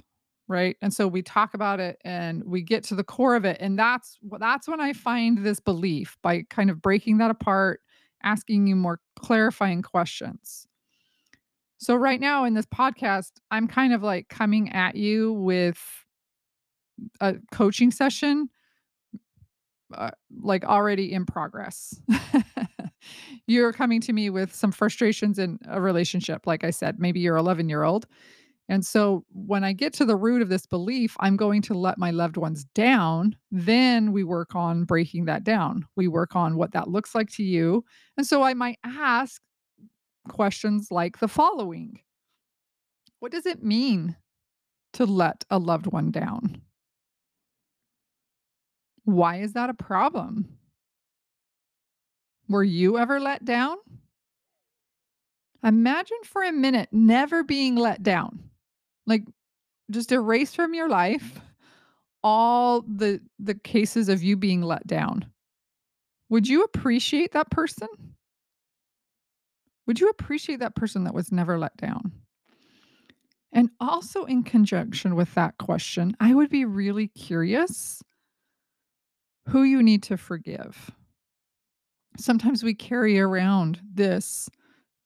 right? 0.49 0.77
And 0.83 0.93
so 0.93 1.09
we 1.09 1.23
talk 1.23 1.55
about 1.55 1.81
it 1.81 1.99
and 2.05 2.45
we 2.45 2.63
get 2.63 2.85
to 2.85 2.95
the 2.95 3.05
core 3.05 3.37
of 3.37 3.45
it, 3.45 3.57
and 3.61 3.79
that's 3.79 4.19
that's 4.39 4.69
when 4.69 4.81
I 4.81 4.93
find 4.93 5.39
this 5.39 5.61
belief 5.61 6.17
by 6.23 6.43
kind 6.51 6.71
of 6.71 6.83
breaking 6.83 7.19
that 7.19 7.31
apart, 7.31 7.81
asking 8.23 8.67
you 8.67 8.77
more 8.77 9.01
clarifying 9.17 9.83
questions. 9.83 10.67
So 11.79 11.95
right 11.97 12.21
now 12.21 12.45
in 12.45 12.55
this 12.55 12.67
podcast, 12.67 13.33
I'm 13.51 13.69
kind 13.69 13.93
of, 13.93 14.03
like, 14.03 14.29
coming 14.29 14.73
at 14.73 14.97
you 14.97 15.35
with 15.35 15.79
a 17.21 17.35
coaching 17.53 17.91
session 17.91 18.49
uh, 19.93 20.11
like, 20.41 20.65
already 20.65 21.13
in 21.13 21.27
progress. 21.27 22.01
You're 23.47 23.73
coming 23.73 24.01
to 24.03 24.13
me 24.15 24.31
with 24.31 24.55
some 24.55 24.73
frustrations 24.73 25.39
in 25.39 25.59
a 25.69 25.81
relationship, 25.81 26.47
like 26.47 26.65
I 26.65 26.71
said, 26.71 26.99
maybe 26.99 27.21
your 27.21 27.37
eleven-year-old, 27.37 28.07
and 28.69 28.85
so 28.85 29.25
when 29.33 29.63
I 29.65 29.73
get 29.73 29.93
to 29.95 30.05
the 30.05 30.17
root 30.17 30.41
of 30.43 30.49
this 30.49 30.67
belief, 30.67 31.17
"I'm 31.21 31.37
going 31.37 31.63
to 31.63 31.75
let 31.75 31.99
my 31.99 32.11
loved 32.11 32.37
ones 32.37 32.65
down," 32.75 33.37
then 33.51 34.13
we 34.13 34.25
work 34.25 34.55
on 34.55 34.85
breaking 34.85 35.27
that 35.27 35.45
down. 35.45 35.87
We 35.97 36.09
work 36.09 36.35
on 36.37 36.57
what 36.57 36.73
that 36.73 36.89
looks 36.89 37.15
like 37.15 37.31
to 37.33 37.43
you, 37.43 37.85
and 38.17 38.27
so 38.27 38.43
I 38.43 38.55
might 38.55 38.79
ask 38.85 39.43
questions 40.29 40.91
like 40.91 41.19
the 41.19 41.29
following: 41.29 42.01
"What 43.21 43.33
does 43.33 43.47
it 43.47 43.63
mean 43.63 44.17
to 44.95 45.07
let 45.07 45.45
a 45.51 45.59
loved 45.59 45.87
one 45.87 46.11
down?" 46.11 46.63
"Why 49.05 49.37
is 49.37 49.53
that 49.53 49.71
a 49.71 49.75
problem?" 49.75 50.59
"Were 52.49 52.65
you 52.65 52.97
ever 52.99 53.21
let 53.21 53.45
down?" 53.45 53.77
Imagine 55.63 56.23
for 56.25 56.43
a 56.43 56.53
minute 56.53 56.89
never 56.93 57.43
being 57.43 57.75
let 57.77 58.03
down. 58.03 58.51
Like, 59.07 59.25
just 59.91 60.13
erase 60.13 60.55
from 60.55 60.75
your 60.75 60.89
life 60.89 61.41
all 62.23 62.81
the 62.83 63.21
the 63.39 63.55
cases 63.55 64.09
of 64.09 64.23
you 64.23 64.37
being 64.37 64.63
let 64.63 64.87
down. 64.87 65.27
Would 66.31 66.49
you 66.49 66.63
appreciate 66.65 67.33
that 67.33 67.51
person? 67.51 67.89
Would 69.87 70.01
you 70.01 70.09
appreciate 70.09 70.61
that 70.61 70.75
person 70.75 71.05
that 71.05 71.15
was 71.15 71.31
never 71.31 71.59
let 71.59 71.77
down? 71.77 72.13
And 73.53 73.71
also 73.79 74.25
in 74.25 74.43
conjunction 74.43 75.15
with 75.15 75.33
that 75.35 75.59
question, 75.59 76.17
I 76.19 76.35
would 76.35 76.49
be 76.49 76.65
really 76.65 77.09
curious 77.09 78.03
who 79.49 79.63
you 79.63 79.83
need 79.83 80.03
to 80.05 80.17
forgive. 80.17 80.91
Sometimes 82.17 82.65
we 82.65 82.75
carry 82.75 83.21
around 83.21 83.81
this 83.93 84.49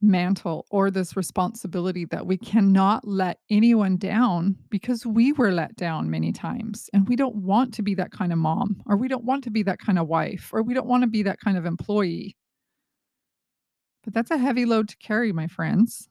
mantle 0.00 0.66
or 0.70 0.90
this 0.90 1.16
responsibility 1.16 2.04
that 2.06 2.26
we 2.26 2.36
cannot 2.36 3.06
let 3.06 3.38
anyone 3.50 3.96
down 3.96 4.56
because 4.70 5.04
we 5.04 5.32
were 5.32 5.50
let 5.50 5.74
down 5.76 6.10
many 6.10 6.32
times, 6.32 6.88
and 6.92 7.08
we 7.08 7.16
don't 7.16 7.36
want 7.36 7.74
to 7.74 7.82
be 7.82 7.94
that 7.94 8.12
kind 8.12 8.32
of 8.32 8.38
mom, 8.38 8.80
or 8.86 8.96
we 8.96 9.08
don't 9.08 9.24
want 9.24 9.42
to 9.44 9.50
be 9.50 9.62
that 9.62 9.80
kind 9.80 9.98
of 9.98 10.06
wife, 10.06 10.50
or 10.52 10.62
we 10.62 10.74
don't 10.74 10.86
wanna 10.86 11.06
be 11.06 11.22
that 11.22 11.40
kind 11.40 11.58
of 11.58 11.66
employee. 11.66 12.36
But 14.04 14.14
that's 14.14 14.30
a 14.30 14.38
heavy 14.38 14.64
load 14.64 14.88
to 14.88 14.96
carry, 14.98 15.32
my 15.32 15.48
friends. 15.48 16.08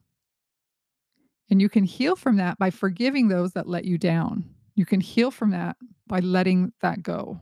And 1.50 1.60
you 1.62 1.68
can 1.68 1.84
heal 1.84 2.14
from 2.14 2.36
that 2.36 2.58
by 2.58 2.70
forgiving 2.70 3.28
those 3.28 3.52
that 3.52 3.66
let 3.66 3.84
you 3.84 3.96
down. 3.96 4.44
You 4.74 4.84
can 4.84 5.00
heal 5.00 5.30
from 5.30 5.50
that 5.50 5.76
by 6.06 6.20
letting 6.20 6.72
that 6.82 7.02
go. 7.02 7.40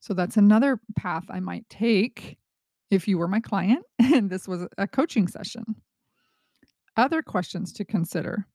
So 0.00 0.14
that's 0.14 0.36
another 0.36 0.78
path 0.94 1.24
I 1.30 1.40
might 1.40 1.68
take 1.70 2.36
if 2.92 3.08
you 3.08 3.16
were 3.16 3.26
my 3.26 3.40
client 3.40 3.84
and 3.98 4.30
this 4.30 4.46
was 4.46 4.68
a 4.76 4.86
coaching 4.86 5.26
session. 5.26 5.64
Other 6.96 7.22
questions 7.22 7.72
to 7.72 7.84
consider. 7.84 8.46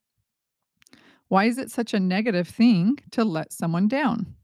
Why 1.28 1.46
is 1.46 1.58
it 1.58 1.72
such 1.72 1.94
a 1.94 2.00
negative 2.00 2.48
thing 2.48 3.00
to 3.12 3.26
let 3.26 3.52
someone 3.52 3.88
down? 3.88 4.36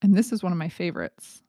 And 0.00 0.14
this 0.14 0.32
is 0.32 0.42
one 0.42 0.52
of 0.52 0.58
my 0.58 0.68
favorites. 0.68 1.42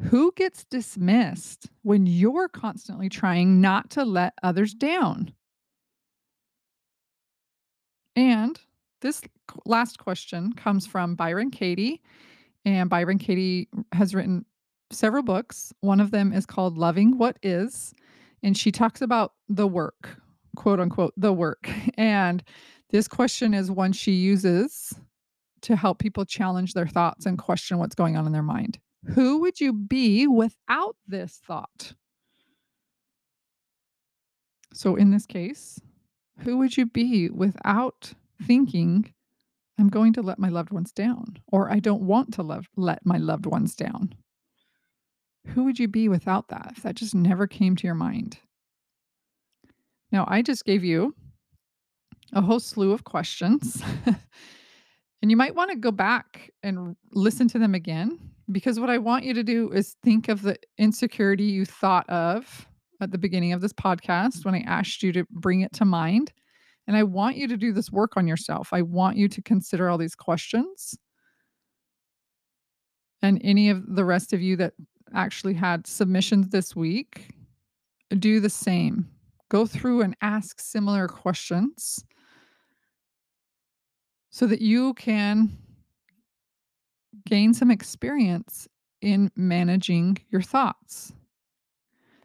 Who 0.00 0.32
gets 0.34 0.64
dismissed 0.64 1.68
when 1.82 2.06
you're 2.06 2.48
constantly 2.48 3.10
trying 3.10 3.60
not 3.60 3.90
to 3.90 4.04
let 4.04 4.32
others 4.42 4.72
down? 4.72 5.34
And 8.16 8.58
this 9.02 9.20
last 9.66 9.98
question 9.98 10.54
comes 10.54 10.86
from 10.86 11.14
Byron 11.14 11.50
Katie, 11.50 12.00
and 12.64 12.88
Byron 12.88 13.18
Katie 13.18 13.68
has 13.92 14.14
written 14.14 14.46
several 14.92 15.22
books. 15.22 15.72
One 15.80 16.00
of 16.00 16.10
them 16.10 16.32
is 16.32 16.46
called 16.46 16.76
Loving 16.78 17.18
What 17.18 17.38
Is, 17.42 17.94
and 18.42 18.56
she 18.56 18.72
talks 18.72 19.02
about 19.02 19.34
"the 19.48 19.66
work," 19.66 20.20
quote, 20.56 20.80
unquote, 20.80 21.14
"the 21.16 21.32
work." 21.32 21.70
And 21.96 22.42
this 22.90 23.06
question 23.06 23.54
is 23.54 23.70
one 23.70 23.92
she 23.92 24.12
uses 24.12 24.94
to 25.62 25.76
help 25.76 25.98
people 25.98 26.24
challenge 26.24 26.72
their 26.74 26.88
thoughts 26.88 27.26
and 27.26 27.38
question 27.38 27.78
what's 27.78 27.94
going 27.94 28.16
on 28.16 28.26
in 28.26 28.32
their 28.32 28.42
mind. 28.42 28.78
Who 29.14 29.38
would 29.40 29.60
you 29.60 29.72
be 29.72 30.26
without 30.26 30.96
this 31.06 31.40
thought? 31.46 31.94
So 34.72 34.96
in 34.96 35.10
this 35.10 35.26
case, 35.26 35.80
who 36.40 36.58
would 36.58 36.76
you 36.76 36.86
be 36.86 37.28
without 37.30 38.14
thinking, 38.42 39.12
"I'm 39.78 39.88
going 39.88 40.12
to 40.14 40.22
let 40.22 40.38
my 40.38 40.48
loved 40.48 40.70
ones 40.70 40.92
down," 40.92 41.38
or 41.52 41.70
"I 41.70 41.80
don't 41.80 42.02
want 42.02 42.34
to 42.34 42.42
love 42.42 42.68
let 42.76 43.04
my 43.04 43.18
loved 43.18 43.46
ones 43.46 43.74
down?" 43.76 44.14
Who 45.48 45.64
would 45.64 45.78
you 45.78 45.88
be 45.88 46.08
without 46.08 46.48
that, 46.48 46.74
if 46.76 46.82
that 46.82 46.94
just 46.94 47.14
never 47.14 47.46
came 47.46 47.76
to 47.76 47.86
your 47.86 47.94
mind? 47.94 48.38
Now, 50.12 50.24
I 50.28 50.42
just 50.42 50.64
gave 50.64 50.84
you 50.84 51.14
a 52.32 52.40
whole 52.40 52.60
slew 52.60 52.92
of 52.92 53.04
questions, 53.04 53.82
and 54.06 55.30
you 55.30 55.36
might 55.36 55.54
wanna 55.54 55.76
go 55.76 55.90
back 55.90 56.50
and 56.62 56.96
listen 57.12 57.48
to 57.48 57.58
them 57.58 57.74
again, 57.74 58.18
because 58.52 58.78
what 58.78 58.90
I 58.90 58.98
want 58.98 59.24
you 59.24 59.34
to 59.34 59.42
do 59.42 59.70
is 59.70 59.96
think 60.02 60.28
of 60.28 60.42
the 60.42 60.56
insecurity 60.78 61.44
you 61.44 61.64
thought 61.64 62.08
of 62.08 62.66
at 63.00 63.10
the 63.10 63.18
beginning 63.18 63.52
of 63.52 63.60
this 63.60 63.72
podcast 63.72 64.44
when 64.44 64.54
I 64.54 64.60
asked 64.60 65.02
you 65.02 65.12
to 65.12 65.24
bring 65.30 65.62
it 65.62 65.72
to 65.74 65.84
mind, 65.84 66.32
and 66.86 66.96
I 66.96 67.02
want 67.02 67.36
you 67.36 67.48
to 67.48 67.56
do 67.56 67.72
this 67.72 67.90
work 67.90 68.16
on 68.16 68.26
yourself. 68.26 68.72
I 68.72 68.82
want 68.82 69.16
you 69.16 69.28
to 69.28 69.42
consider 69.42 69.88
all 69.88 69.98
these 69.98 70.14
questions 70.14 70.96
and 73.22 73.40
any 73.44 73.70
of 73.70 73.94
the 73.94 74.04
rest 74.04 74.32
of 74.32 74.40
you 74.40 74.56
that 74.56 74.72
actually 75.14 75.54
had 75.54 75.86
submissions 75.86 76.48
this 76.48 76.74
week, 76.74 77.28
do 78.18 78.40
the 78.40 78.50
same. 78.50 79.08
Go 79.48 79.66
through 79.66 80.02
and 80.02 80.16
ask 80.20 80.60
similar 80.60 81.08
questions 81.08 82.04
so 84.30 84.46
that 84.46 84.60
you 84.60 84.94
can 84.94 85.50
gain 87.26 87.52
some 87.52 87.70
experience 87.70 88.68
in 89.00 89.30
managing 89.34 90.18
your 90.30 90.42
thoughts. 90.42 91.12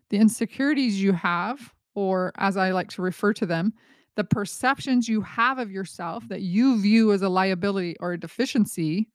The 0.09 0.17
insecurities 0.17 1.01
you 1.01 1.13
have, 1.13 1.73
or 1.95 2.31
as 2.37 2.57
I 2.57 2.71
like 2.71 2.89
to 2.91 3.01
refer 3.01 3.33
to 3.33 3.45
them, 3.45 3.73
the 4.15 4.23
perceptions 4.23 5.09
you 5.09 5.21
have 5.21 5.57
of 5.57 5.71
yourself 5.71 6.27
that 6.29 6.41
you 6.41 6.79
view 6.81 7.11
as 7.11 7.21
a 7.21 7.29
liability 7.29 7.95
or 7.99 8.13
a 8.13 8.19
deficiency 8.19 9.09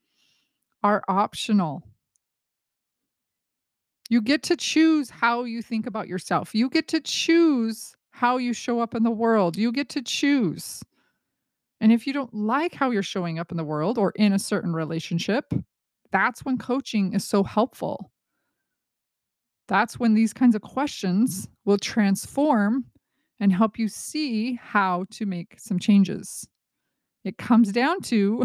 are 0.83 1.03
optional. 1.09 1.83
You 4.11 4.21
get 4.21 4.43
to 4.45 4.57
choose 4.57 5.09
how 5.09 5.45
you 5.45 5.63
think 5.63 5.87
about 5.87 6.09
yourself. 6.09 6.53
You 6.53 6.69
get 6.69 6.89
to 6.89 7.01
choose 7.01 7.95
how 8.11 8.39
you 8.39 8.53
show 8.53 8.81
up 8.81 8.95
in 8.97 9.05
the 9.05 9.11
world. 9.11 9.57
You 9.57 9.71
get 9.71 9.89
to 9.91 10.03
choose. 10.03 10.83
And 11.81 11.93
if 11.93 12.07
you 12.07 12.13
don't 12.13 12.35
like 12.35 12.75
how 12.75 12.91
you're 12.91 13.05
showing 13.05 13.39
up 13.39 13.53
in 13.53 13.57
the 13.57 13.65
world 13.65 13.99
or 13.99 14.13
in 14.17 14.33
a 14.33 14.39
certain 14.39 14.75
relationship, 14.75 15.55
that's 16.11 16.45
when 16.45 16.59
coaching 16.59 17.15
is 17.15 17.25
so 17.25 17.45
helpful. 17.45 18.11
That's 19.69 20.01
when 20.01 20.15
these 20.15 20.33
kinds 20.33 20.57
of 20.57 20.63
questions 20.63 21.49
will 21.65 21.79
transform 21.79 22.87
and 23.39 23.53
help 23.53 23.79
you 23.79 23.87
see 23.87 24.55
how 24.55 25.05
to 25.13 25.25
make 25.25 25.55
some 25.59 25.79
changes. 25.79 26.49
It 27.25 27.39
comes 27.39 27.71
down 27.71 28.01
to 28.03 28.45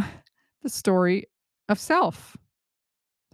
the 0.62 0.70
story 0.70 1.26
of 1.68 1.80
self. 1.80 2.38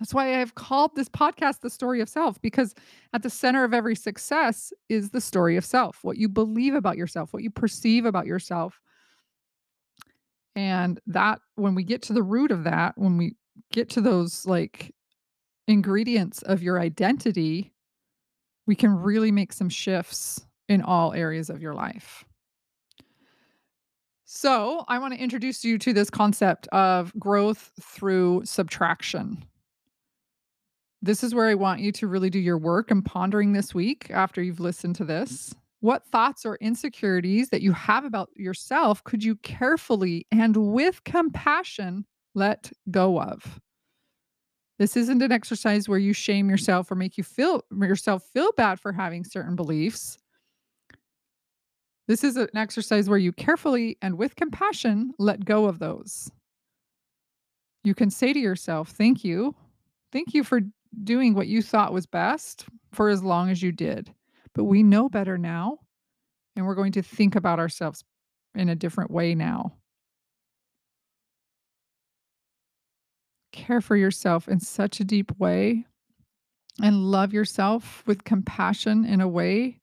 That's 0.01 0.15
why 0.15 0.41
I've 0.41 0.55
called 0.55 0.95
this 0.95 1.07
podcast 1.07 1.59
The 1.59 1.69
Story 1.69 2.01
of 2.01 2.09
Self, 2.09 2.41
because 2.41 2.73
at 3.13 3.21
the 3.21 3.29
center 3.29 3.63
of 3.63 3.71
every 3.71 3.95
success 3.95 4.73
is 4.89 5.11
the 5.11 5.21
story 5.21 5.57
of 5.57 5.63
self, 5.63 5.99
what 6.01 6.17
you 6.17 6.27
believe 6.27 6.73
about 6.73 6.97
yourself, 6.97 7.31
what 7.31 7.43
you 7.43 7.51
perceive 7.51 8.05
about 8.05 8.25
yourself. 8.25 8.81
And 10.55 10.99
that, 11.05 11.39
when 11.53 11.75
we 11.75 11.83
get 11.83 12.01
to 12.03 12.13
the 12.13 12.23
root 12.23 12.49
of 12.49 12.63
that, 12.63 12.97
when 12.97 13.15
we 13.15 13.35
get 13.71 13.91
to 13.91 14.01
those 14.01 14.43
like 14.47 14.91
ingredients 15.67 16.41
of 16.41 16.63
your 16.63 16.79
identity, 16.79 17.71
we 18.65 18.73
can 18.73 18.95
really 18.95 19.31
make 19.31 19.53
some 19.53 19.69
shifts 19.69 20.43
in 20.67 20.81
all 20.81 21.13
areas 21.13 21.51
of 21.51 21.61
your 21.61 21.75
life. 21.75 22.25
So, 24.25 24.83
I 24.87 24.97
want 24.97 25.13
to 25.13 25.19
introduce 25.19 25.63
you 25.63 25.77
to 25.77 25.93
this 25.93 26.09
concept 26.09 26.67
of 26.69 27.13
growth 27.19 27.71
through 27.79 28.41
subtraction. 28.45 29.45
This 31.01 31.23
is 31.23 31.33
where 31.33 31.47
I 31.47 31.55
want 31.55 31.81
you 31.81 31.91
to 31.93 32.07
really 32.07 32.29
do 32.29 32.39
your 32.39 32.57
work 32.57 32.91
and 32.91 33.03
pondering 33.03 33.53
this 33.53 33.73
week 33.73 34.11
after 34.11 34.41
you've 34.41 34.59
listened 34.59 34.95
to 34.97 35.05
this. 35.05 35.49
Mm-hmm. 35.49 35.59
What 35.79 36.05
thoughts 36.05 36.45
or 36.45 36.57
insecurities 36.57 37.49
that 37.49 37.63
you 37.63 37.71
have 37.71 38.05
about 38.05 38.29
yourself 38.35 39.03
could 39.03 39.23
you 39.23 39.35
carefully 39.37 40.27
and 40.31 40.55
with 40.55 41.03
compassion 41.03 42.05
let 42.35 42.71
go 42.91 43.19
of? 43.19 43.59
This 44.77 44.95
isn't 44.95 45.23
an 45.23 45.31
exercise 45.31 45.89
where 45.89 45.99
you 45.99 46.13
shame 46.13 46.49
yourself 46.49 46.91
or 46.91 46.95
make 46.95 47.17
you 47.17 47.23
feel 47.23 47.63
yourself 47.71 48.23
feel 48.31 48.51
bad 48.51 48.79
for 48.79 48.91
having 48.91 49.23
certain 49.23 49.55
beliefs. 49.55 50.19
This 52.07 52.23
is 52.23 52.35
an 52.35 52.49
exercise 52.55 53.09
where 53.09 53.17
you 53.17 53.31
carefully 53.31 53.97
and 54.01 54.17
with 54.17 54.35
compassion 54.35 55.13
let 55.17 55.45
go 55.45 55.65
of 55.65 55.79
those. 55.79 56.31
You 57.83 57.95
can 57.95 58.11
say 58.11 58.33
to 58.33 58.39
yourself, 58.39 58.89
Thank 58.89 59.23
you. 59.23 59.55
Thank 60.11 60.33
you 60.33 60.43
for 60.43 60.61
doing 61.03 61.33
what 61.33 61.47
you 61.47 61.61
thought 61.61 61.93
was 61.93 62.05
best 62.05 62.65
for 62.91 63.09
as 63.09 63.23
long 63.23 63.49
as 63.49 63.61
you 63.61 63.71
did. 63.71 64.13
But 64.53 64.65
we 64.65 64.83
know 64.83 65.09
better 65.09 65.37
now, 65.37 65.79
and 66.55 66.65
we're 66.65 66.75
going 66.75 66.91
to 66.93 67.01
think 67.01 67.35
about 67.35 67.59
ourselves 67.59 68.03
in 68.55 68.69
a 68.69 68.75
different 68.75 69.11
way 69.11 69.33
now. 69.33 69.73
Care 73.53 73.81
for 73.81 73.95
yourself 73.95 74.47
in 74.47 74.59
such 74.59 74.99
a 74.99 75.05
deep 75.05 75.31
way 75.39 75.85
and 76.81 77.11
love 77.11 77.33
yourself 77.33 78.03
with 78.07 78.23
compassion 78.23 79.05
in 79.05 79.21
a 79.21 79.27
way 79.27 79.79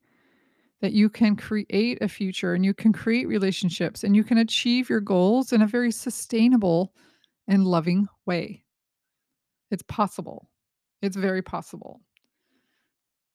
that 0.80 0.92
you 0.92 1.08
can 1.08 1.36
create 1.36 1.98
a 2.00 2.08
future 2.08 2.54
and 2.54 2.64
you 2.64 2.72
can 2.72 2.92
create 2.92 3.26
relationships 3.26 4.04
and 4.04 4.14
you 4.14 4.24
can 4.24 4.38
achieve 4.38 4.88
your 4.88 5.00
goals 5.00 5.52
in 5.52 5.60
a 5.60 5.66
very 5.66 5.90
sustainable 5.90 6.92
and 7.46 7.66
loving 7.66 8.06
way. 8.26 8.64
It's 9.70 9.82
possible. 9.82 10.48
It's 11.02 11.16
very 11.16 11.42
possible. 11.42 12.00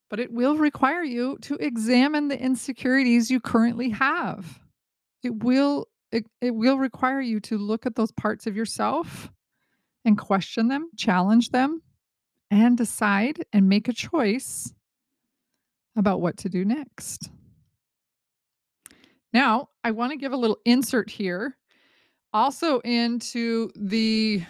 But 0.10 0.20
it 0.20 0.32
will 0.32 0.58
require 0.58 1.04
you 1.04 1.38
to 1.42 1.56
examine 1.56 2.28
the 2.28 2.40
insecurities 2.40 3.32
you 3.32 3.40
currently 3.40 3.90
have. 3.90 4.60
It 5.24 5.44
will 5.44 5.88
it, 6.12 6.28
it 6.42 6.54
will 6.54 6.78
require 6.78 7.22
you 7.22 7.40
to 7.40 7.58
look 7.58 7.88
at 7.88 7.96
those 7.96 8.12
parts 8.12 8.46
of 8.46 8.56
yourself 8.56 9.32
and 10.06 10.16
question 10.16 10.68
them, 10.68 10.90
challenge 10.96 11.50
them, 11.50 11.82
and 12.52 12.78
decide 12.78 13.44
and 13.52 13.68
make 13.68 13.88
a 13.88 13.94
choice 13.94 14.72
about 15.96 16.22
what 16.22 16.38
to 16.38 16.50
do 16.50 16.64
next. 16.64 17.32
Now, 19.34 19.70
I 19.84 19.90
want 19.90 20.12
to 20.12 20.18
give 20.18 20.34
a 20.34 20.38
little 20.38 20.60
insert 20.66 21.10
here 21.10 21.58
also 22.32 22.80
into 22.82 23.72
the 23.76 24.44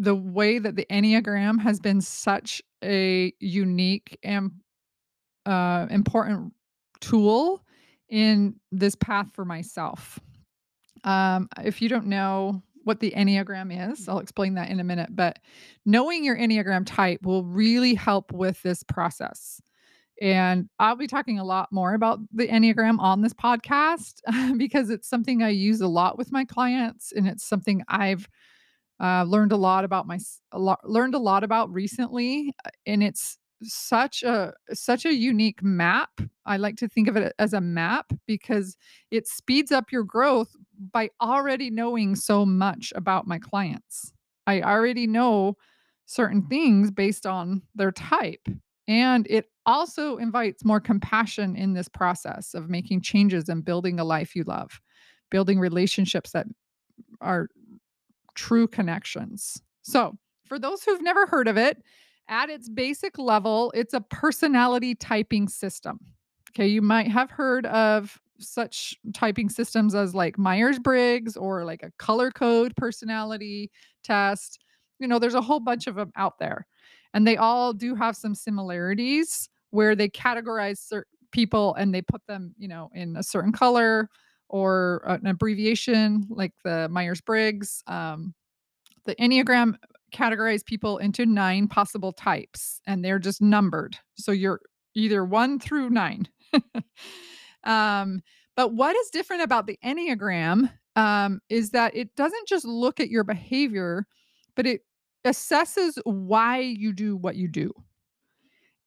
the 0.00 0.14
way 0.14 0.58
that 0.58 0.76
the 0.76 0.86
Enneagram 0.90 1.60
has 1.60 1.78
been 1.78 2.00
such 2.00 2.62
a 2.82 3.34
unique 3.38 4.18
and 4.22 4.50
uh, 5.44 5.86
important 5.90 6.54
tool 7.00 7.62
in 8.08 8.56
this 8.72 8.94
path 8.94 9.26
for 9.34 9.44
myself. 9.44 10.18
Um, 11.04 11.50
if 11.62 11.82
you 11.82 11.90
don't 11.90 12.06
know 12.06 12.62
what 12.84 13.00
the 13.00 13.12
Enneagram 13.14 13.92
is, 13.92 14.08
I'll 14.08 14.20
explain 14.20 14.54
that 14.54 14.70
in 14.70 14.80
a 14.80 14.84
minute, 14.84 15.10
but 15.14 15.38
knowing 15.84 16.24
your 16.24 16.36
Enneagram 16.36 16.84
type 16.86 17.20
will 17.22 17.44
really 17.44 17.92
help 17.92 18.32
with 18.32 18.62
this 18.62 18.82
process. 18.82 19.60
And 20.22 20.70
I'll 20.78 20.96
be 20.96 21.08
talking 21.08 21.38
a 21.38 21.44
lot 21.44 21.68
more 21.72 21.92
about 21.92 22.20
the 22.32 22.48
Enneagram 22.48 22.98
on 23.00 23.20
this 23.20 23.34
podcast 23.34 24.22
because 24.56 24.88
it's 24.88 25.08
something 25.10 25.42
I 25.42 25.50
use 25.50 25.82
a 25.82 25.88
lot 25.88 26.16
with 26.16 26.32
my 26.32 26.46
clients 26.46 27.12
and 27.12 27.28
it's 27.28 27.44
something 27.44 27.82
I've 27.86 28.26
uh, 29.00 29.24
learned 29.24 29.52
a 29.52 29.56
lot 29.56 29.84
about 29.84 30.06
my 30.06 30.18
a 30.52 30.58
lot, 30.58 30.88
learned 30.88 31.14
a 31.14 31.18
lot 31.18 31.44
about 31.44 31.72
recently, 31.72 32.52
uh, 32.64 32.70
and 32.86 33.02
it's 33.02 33.38
such 33.62 34.22
a 34.22 34.52
such 34.72 35.04
a 35.04 35.14
unique 35.14 35.62
map. 35.62 36.10
I 36.46 36.56
like 36.56 36.76
to 36.76 36.88
think 36.88 37.08
of 37.08 37.16
it 37.16 37.32
as 37.38 37.52
a 37.52 37.60
map 37.60 38.12
because 38.26 38.76
it 39.10 39.26
speeds 39.26 39.70
up 39.72 39.92
your 39.92 40.04
growth 40.04 40.54
by 40.92 41.10
already 41.20 41.70
knowing 41.70 42.16
so 42.16 42.44
much 42.46 42.92
about 42.96 43.26
my 43.26 43.38
clients. 43.38 44.12
I 44.46 44.62
already 44.62 45.06
know 45.06 45.56
certain 46.06 46.46
things 46.48 46.90
based 46.90 47.26
on 47.26 47.62
their 47.74 47.92
type. 47.92 48.48
And 48.88 49.26
it 49.30 49.46
also 49.66 50.16
invites 50.16 50.64
more 50.64 50.80
compassion 50.80 51.54
in 51.54 51.74
this 51.74 51.88
process 51.88 52.54
of 52.54 52.68
making 52.68 53.02
changes 53.02 53.48
and 53.48 53.64
building 53.64 54.00
a 54.00 54.04
life 54.04 54.34
you 54.34 54.42
love, 54.42 54.80
building 55.30 55.60
relationships 55.60 56.32
that 56.32 56.46
are 57.20 57.48
true 58.40 58.66
connections. 58.66 59.60
So, 59.82 60.16
for 60.46 60.58
those 60.58 60.82
who've 60.82 61.02
never 61.02 61.26
heard 61.26 61.46
of 61.46 61.58
it, 61.58 61.82
at 62.28 62.48
its 62.48 62.70
basic 62.70 63.18
level, 63.18 63.70
it's 63.74 63.92
a 63.92 64.00
personality 64.00 64.94
typing 64.94 65.46
system. 65.46 66.00
Okay, 66.50 66.66
you 66.66 66.80
might 66.80 67.08
have 67.08 67.30
heard 67.30 67.66
of 67.66 68.18
such 68.38 68.96
typing 69.12 69.50
systems 69.50 69.94
as 69.94 70.14
like 70.14 70.38
Myers 70.38 70.78
Briggs 70.78 71.36
or 71.36 71.64
like 71.64 71.82
a 71.82 71.92
color 71.98 72.30
code 72.30 72.74
personality 72.76 73.70
test. 74.02 74.58
You 74.98 75.06
know, 75.06 75.18
there's 75.18 75.34
a 75.34 75.42
whole 75.42 75.60
bunch 75.60 75.86
of 75.86 75.96
them 75.96 76.10
out 76.16 76.38
there, 76.38 76.66
and 77.12 77.26
they 77.26 77.36
all 77.36 77.74
do 77.74 77.94
have 77.94 78.16
some 78.16 78.34
similarities 78.34 79.50
where 79.68 79.94
they 79.94 80.08
categorize 80.08 80.78
certain 80.78 81.12
people 81.30 81.74
and 81.74 81.94
they 81.94 82.02
put 82.02 82.26
them, 82.26 82.54
you 82.58 82.68
know, 82.68 82.90
in 82.94 83.16
a 83.16 83.22
certain 83.22 83.52
color 83.52 84.08
or 84.50 85.02
an 85.06 85.26
abbreviation 85.26 86.26
like 86.28 86.52
the 86.64 86.88
Myers 86.88 87.20
Briggs. 87.20 87.82
Um, 87.86 88.34
the 89.06 89.14
Enneagram 89.14 89.76
categorizes 90.12 90.64
people 90.64 90.98
into 90.98 91.24
nine 91.24 91.68
possible 91.68 92.12
types 92.12 92.80
and 92.86 93.04
they're 93.04 93.20
just 93.20 93.40
numbered. 93.40 93.96
So 94.16 94.32
you're 94.32 94.60
either 94.94 95.24
one 95.24 95.60
through 95.60 95.90
nine. 95.90 96.28
um, 97.64 98.20
but 98.56 98.74
what 98.74 98.96
is 98.96 99.10
different 99.10 99.42
about 99.42 99.66
the 99.66 99.78
Enneagram 99.84 100.70
um, 100.96 101.40
is 101.48 101.70
that 101.70 101.94
it 101.96 102.14
doesn't 102.16 102.48
just 102.48 102.64
look 102.64 102.98
at 102.98 103.08
your 103.08 103.24
behavior, 103.24 104.06
but 104.56 104.66
it 104.66 104.82
assesses 105.24 105.96
why 106.04 106.58
you 106.58 106.92
do 106.92 107.16
what 107.16 107.36
you 107.36 107.46
do. 107.46 107.72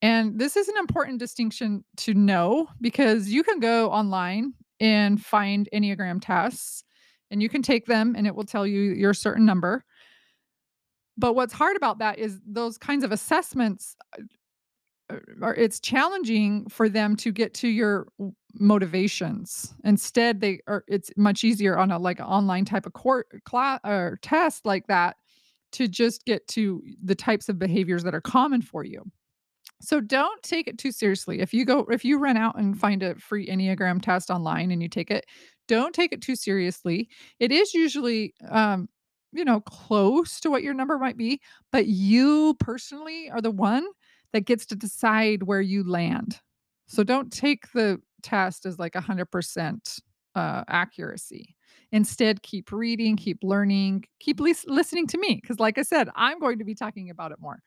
And 0.01 0.37
this 0.37 0.57
is 0.57 0.67
an 0.67 0.75
important 0.77 1.19
distinction 1.19 1.85
to 1.97 2.13
know 2.13 2.67
because 2.81 3.29
you 3.29 3.43
can 3.43 3.61
go 3.61 3.89
online 3.89 4.53
and 4.79 5.23
find 5.23 5.69
Enneagram 5.73 6.19
tests 6.21 6.83
and 7.31 7.41
you 7.41 7.49
can 7.49 7.61
take 7.61 7.85
them 7.85 8.13
and 8.15 8.27
it 8.27 8.35
will 8.35 8.43
tell 8.43 8.65
you 8.65 8.81
your 8.81 9.13
certain 9.13 9.45
number. 9.45 9.83
But 11.17 11.33
what's 11.33 11.53
hard 11.53 11.75
about 11.75 11.99
that 11.99 12.19
is 12.19 12.39
those 12.45 12.77
kinds 12.77 13.03
of 13.03 13.11
assessments 13.11 13.95
uh, 15.09 15.17
are 15.41 15.55
it's 15.55 15.79
challenging 15.79 16.67
for 16.69 16.89
them 16.89 17.15
to 17.17 17.31
get 17.31 17.53
to 17.55 17.67
your 17.67 18.07
motivations. 18.53 19.73
Instead, 19.83 20.41
they 20.41 20.59
are 20.67 20.83
it's 20.87 21.11
much 21.17 21.43
easier 21.43 21.77
on 21.77 21.91
a 21.91 21.99
like 21.99 22.19
online 22.19 22.65
type 22.65 22.85
of 22.85 22.93
court 22.93 23.27
class 23.45 23.79
or 23.83 24.19
test 24.21 24.65
like 24.65 24.87
that 24.87 25.17
to 25.73 25.87
just 25.87 26.25
get 26.25 26.47
to 26.47 26.81
the 27.03 27.15
types 27.15 27.49
of 27.49 27.59
behaviors 27.59 28.03
that 28.03 28.15
are 28.15 28.21
common 28.21 28.61
for 28.61 28.83
you. 28.83 29.03
So 29.83 29.99
don't 29.99 30.41
take 30.43 30.67
it 30.67 30.77
too 30.77 30.91
seriously. 30.93 31.41
If 31.41 31.53
you 31.53 31.65
go 31.65 31.81
if 31.91 32.05
you 32.05 32.17
run 32.17 32.37
out 32.37 32.57
and 32.57 32.79
find 32.79 33.03
a 33.03 33.15
free 33.15 33.47
Enneagram 33.47 34.01
test 34.01 34.29
online 34.29 34.71
and 34.71 34.81
you 34.81 34.87
take 34.87 35.11
it, 35.11 35.25
don't 35.67 35.93
take 35.93 36.13
it 36.13 36.21
too 36.21 36.35
seriously. 36.37 37.09
It 37.39 37.51
is 37.51 37.73
usually 37.73 38.33
um 38.49 38.87
you 39.33 39.43
know 39.43 39.59
close 39.61 40.39
to 40.41 40.49
what 40.49 40.63
your 40.63 40.73
number 40.73 40.97
might 40.97 41.17
be, 41.17 41.41
but 41.71 41.87
you 41.87 42.55
personally 42.59 43.29
are 43.29 43.41
the 43.41 43.51
one 43.51 43.85
that 44.31 44.45
gets 44.45 44.65
to 44.67 44.75
decide 44.75 45.43
where 45.43 45.61
you 45.61 45.83
land. 45.83 46.39
So 46.87 47.03
don't 47.03 47.31
take 47.31 47.71
the 47.73 47.99
test 48.21 48.65
as 48.65 48.79
like 48.79 48.93
100% 48.95 49.99
uh, 50.35 50.63
accuracy. 50.67 51.55
Instead, 51.91 52.41
keep 52.41 52.71
reading, 52.71 53.15
keep 53.17 53.39
learning, 53.43 54.05
keep 54.19 54.39
lis- 54.39 54.65
listening 54.67 55.05
to 55.07 55.17
me. 55.17 55.39
Because, 55.41 55.59
like 55.59 55.77
I 55.77 55.83
said, 55.83 56.09
I'm 56.15 56.39
going 56.39 56.59
to 56.59 56.65
be 56.65 56.73
talking 56.73 57.09
about 57.09 57.31
it 57.31 57.39
more. 57.39 57.59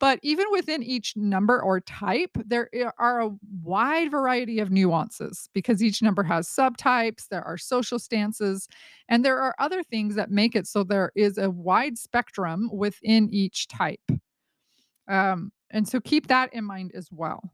But 0.00 0.20
even 0.22 0.46
within 0.52 0.82
each 0.82 1.16
number 1.16 1.60
or 1.60 1.80
type, 1.80 2.30
there 2.46 2.70
are 2.98 3.20
a 3.20 3.30
wide 3.62 4.10
variety 4.10 4.60
of 4.60 4.70
nuances 4.70 5.48
because 5.52 5.82
each 5.82 6.02
number 6.02 6.22
has 6.22 6.48
subtypes, 6.48 7.28
there 7.28 7.42
are 7.42 7.58
social 7.58 7.98
stances, 7.98 8.68
and 9.08 9.24
there 9.24 9.40
are 9.40 9.56
other 9.58 9.82
things 9.82 10.14
that 10.14 10.30
make 10.30 10.54
it 10.54 10.66
so 10.66 10.84
there 10.84 11.10
is 11.16 11.36
a 11.36 11.50
wide 11.50 11.98
spectrum 11.98 12.70
within 12.72 13.28
each 13.30 13.66
type. 13.66 14.12
Um, 15.08 15.50
and 15.70 15.88
so 15.88 16.00
keep 16.00 16.28
that 16.28 16.52
in 16.54 16.64
mind 16.64 16.92
as 16.94 17.08
well. 17.10 17.52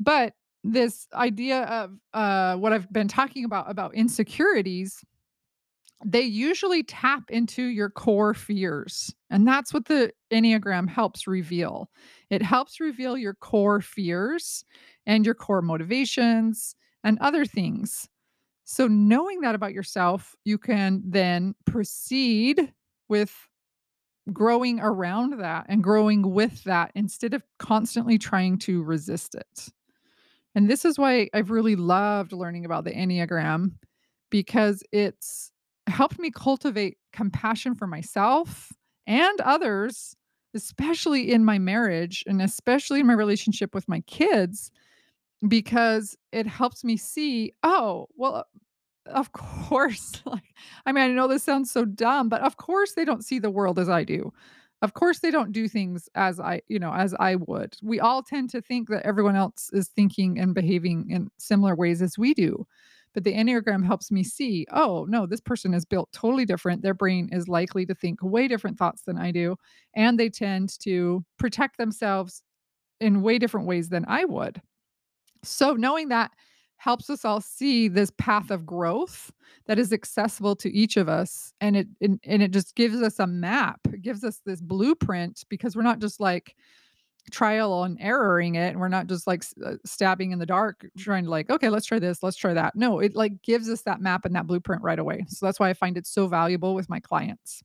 But 0.00 0.34
this 0.64 1.06
idea 1.14 1.62
of 1.62 1.92
uh, 2.12 2.56
what 2.56 2.72
I've 2.72 2.92
been 2.92 3.08
talking 3.08 3.44
about 3.44 3.70
about 3.70 3.94
insecurities 3.94 5.04
they 6.04 6.22
usually 6.22 6.82
tap 6.82 7.30
into 7.30 7.64
your 7.64 7.90
core 7.90 8.34
fears. 8.34 9.14
And 9.30 9.46
that's 9.46 9.72
what 9.72 9.86
the 9.86 10.12
Enneagram 10.30 10.88
helps 10.88 11.26
reveal. 11.26 11.90
It 12.30 12.42
helps 12.42 12.80
reveal 12.80 13.16
your 13.16 13.34
core 13.34 13.80
fears 13.80 14.64
and 15.06 15.24
your 15.24 15.34
core 15.34 15.62
motivations 15.62 16.76
and 17.02 17.18
other 17.20 17.44
things. 17.44 18.08
So, 18.64 18.88
knowing 18.88 19.40
that 19.42 19.54
about 19.54 19.72
yourself, 19.72 20.34
you 20.44 20.58
can 20.58 21.02
then 21.06 21.54
proceed 21.66 22.72
with 23.08 23.32
growing 24.32 24.80
around 24.80 25.38
that 25.40 25.66
and 25.68 25.84
growing 25.84 26.32
with 26.32 26.64
that 26.64 26.90
instead 26.96 27.32
of 27.32 27.44
constantly 27.58 28.18
trying 28.18 28.58
to 28.58 28.82
resist 28.82 29.36
it. 29.36 29.68
And 30.56 30.68
this 30.68 30.84
is 30.84 30.98
why 30.98 31.28
I've 31.32 31.50
really 31.50 31.76
loved 31.76 32.32
learning 32.32 32.64
about 32.64 32.84
the 32.84 32.92
Enneagram 32.92 33.74
because 34.30 34.82
it's 34.90 35.52
helped 35.86 36.18
me 36.18 36.30
cultivate 36.30 36.98
compassion 37.12 37.74
for 37.74 37.86
myself 37.86 38.72
and 39.06 39.40
others, 39.40 40.16
especially 40.54 41.32
in 41.32 41.44
my 41.44 41.58
marriage 41.58 42.24
and 42.26 42.42
especially 42.42 43.00
in 43.00 43.06
my 43.06 43.12
relationship 43.12 43.74
with 43.74 43.88
my 43.88 44.00
kids, 44.00 44.70
because 45.46 46.16
it 46.32 46.46
helps 46.46 46.82
me 46.82 46.96
see, 46.96 47.52
oh, 47.62 48.06
well, 48.16 48.44
of 49.06 49.32
course, 49.32 50.20
like, 50.26 50.54
I 50.84 50.92
mean, 50.92 51.04
I 51.04 51.08
know 51.08 51.28
this 51.28 51.44
sounds 51.44 51.70
so 51.70 51.84
dumb, 51.84 52.28
but 52.28 52.42
of 52.42 52.56
course 52.56 52.92
they 52.94 53.04
don't 53.04 53.24
see 53.24 53.38
the 53.38 53.50
world 53.50 53.78
as 53.78 53.88
I 53.88 54.04
do. 54.04 54.32
Of 54.82 54.92
course 54.94 55.20
they 55.20 55.30
don't 55.30 55.52
do 55.52 55.68
things 55.68 56.08
as 56.14 56.38
I, 56.38 56.60
you 56.68 56.78
know, 56.78 56.92
as 56.92 57.14
I 57.18 57.36
would. 57.36 57.76
We 57.82 57.98
all 57.98 58.22
tend 58.22 58.50
to 58.50 58.60
think 58.60 58.88
that 58.90 59.06
everyone 59.06 59.36
else 59.36 59.70
is 59.72 59.88
thinking 59.88 60.38
and 60.38 60.54
behaving 60.54 61.10
in 61.10 61.30
similar 61.38 61.74
ways 61.74 62.02
as 62.02 62.18
we 62.18 62.34
do. 62.34 62.66
But 63.16 63.24
the 63.24 63.32
Enneagram 63.32 63.82
helps 63.82 64.10
me 64.10 64.22
see, 64.22 64.66
oh, 64.74 65.06
no, 65.08 65.24
this 65.24 65.40
person 65.40 65.72
is 65.72 65.86
built 65.86 66.12
totally 66.12 66.44
different. 66.44 66.82
Their 66.82 66.92
brain 66.92 67.30
is 67.32 67.48
likely 67.48 67.86
to 67.86 67.94
think 67.94 68.22
way 68.22 68.46
different 68.46 68.76
thoughts 68.76 69.04
than 69.06 69.16
I 69.16 69.30
do. 69.30 69.56
And 69.94 70.20
they 70.20 70.28
tend 70.28 70.78
to 70.80 71.24
protect 71.38 71.78
themselves 71.78 72.42
in 73.00 73.22
way 73.22 73.38
different 73.38 73.66
ways 73.66 73.88
than 73.88 74.04
I 74.06 74.26
would. 74.26 74.60
So 75.42 75.72
knowing 75.72 76.10
that 76.10 76.32
helps 76.76 77.08
us 77.08 77.24
all 77.24 77.40
see 77.40 77.88
this 77.88 78.12
path 78.18 78.50
of 78.50 78.66
growth 78.66 79.32
that 79.64 79.78
is 79.78 79.94
accessible 79.94 80.54
to 80.56 80.70
each 80.70 80.98
of 80.98 81.08
us 81.08 81.54
and 81.62 81.74
it 81.74 81.86
and, 82.02 82.20
and 82.22 82.42
it 82.42 82.50
just 82.50 82.74
gives 82.74 83.00
us 83.00 83.18
a 83.18 83.26
map 83.26 83.80
it 83.94 84.02
gives 84.02 84.22
us 84.22 84.42
this 84.44 84.60
blueprint 84.60 85.42
because 85.48 85.74
we're 85.74 85.80
not 85.80 86.00
just 86.00 86.20
like 86.20 86.54
trial 87.30 87.84
and 87.84 87.98
erroring 88.00 88.54
it 88.54 88.70
and 88.70 88.80
we're 88.80 88.88
not 88.88 89.06
just 89.06 89.26
like 89.26 89.44
uh, 89.64 89.74
stabbing 89.84 90.30
in 90.30 90.38
the 90.38 90.46
dark 90.46 90.86
trying 90.98 91.24
to 91.24 91.30
like 91.30 91.50
okay 91.50 91.68
let's 91.68 91.86
try 91.86 91.98
this 91.98 92.22
let's 92.22 92.36
try 92.36 92.54
that. 92.54 92.74
No 92.76 92.98
it 93.00 93.14
like 93.14 93.42
gives 93.42 93.68
us 93.68 93.82
that 93.82 94.00
map 94.00 94.24
and 94.24 94.34
that 94.36 94.46
blueprint 94.46 94.82
right 94.82 94.98
away. 94.98 95.24
So 95.28 95.46
that's 95.46 95.58
why 95.58 95.70
i 95.70 95.74
find 95.74 95.96
it 95.96 96.06
so 96.06 96.26
valuable 96.28 96.74
with 96.74 96.88
my 96.88 97.00
clients. 97.00 97.62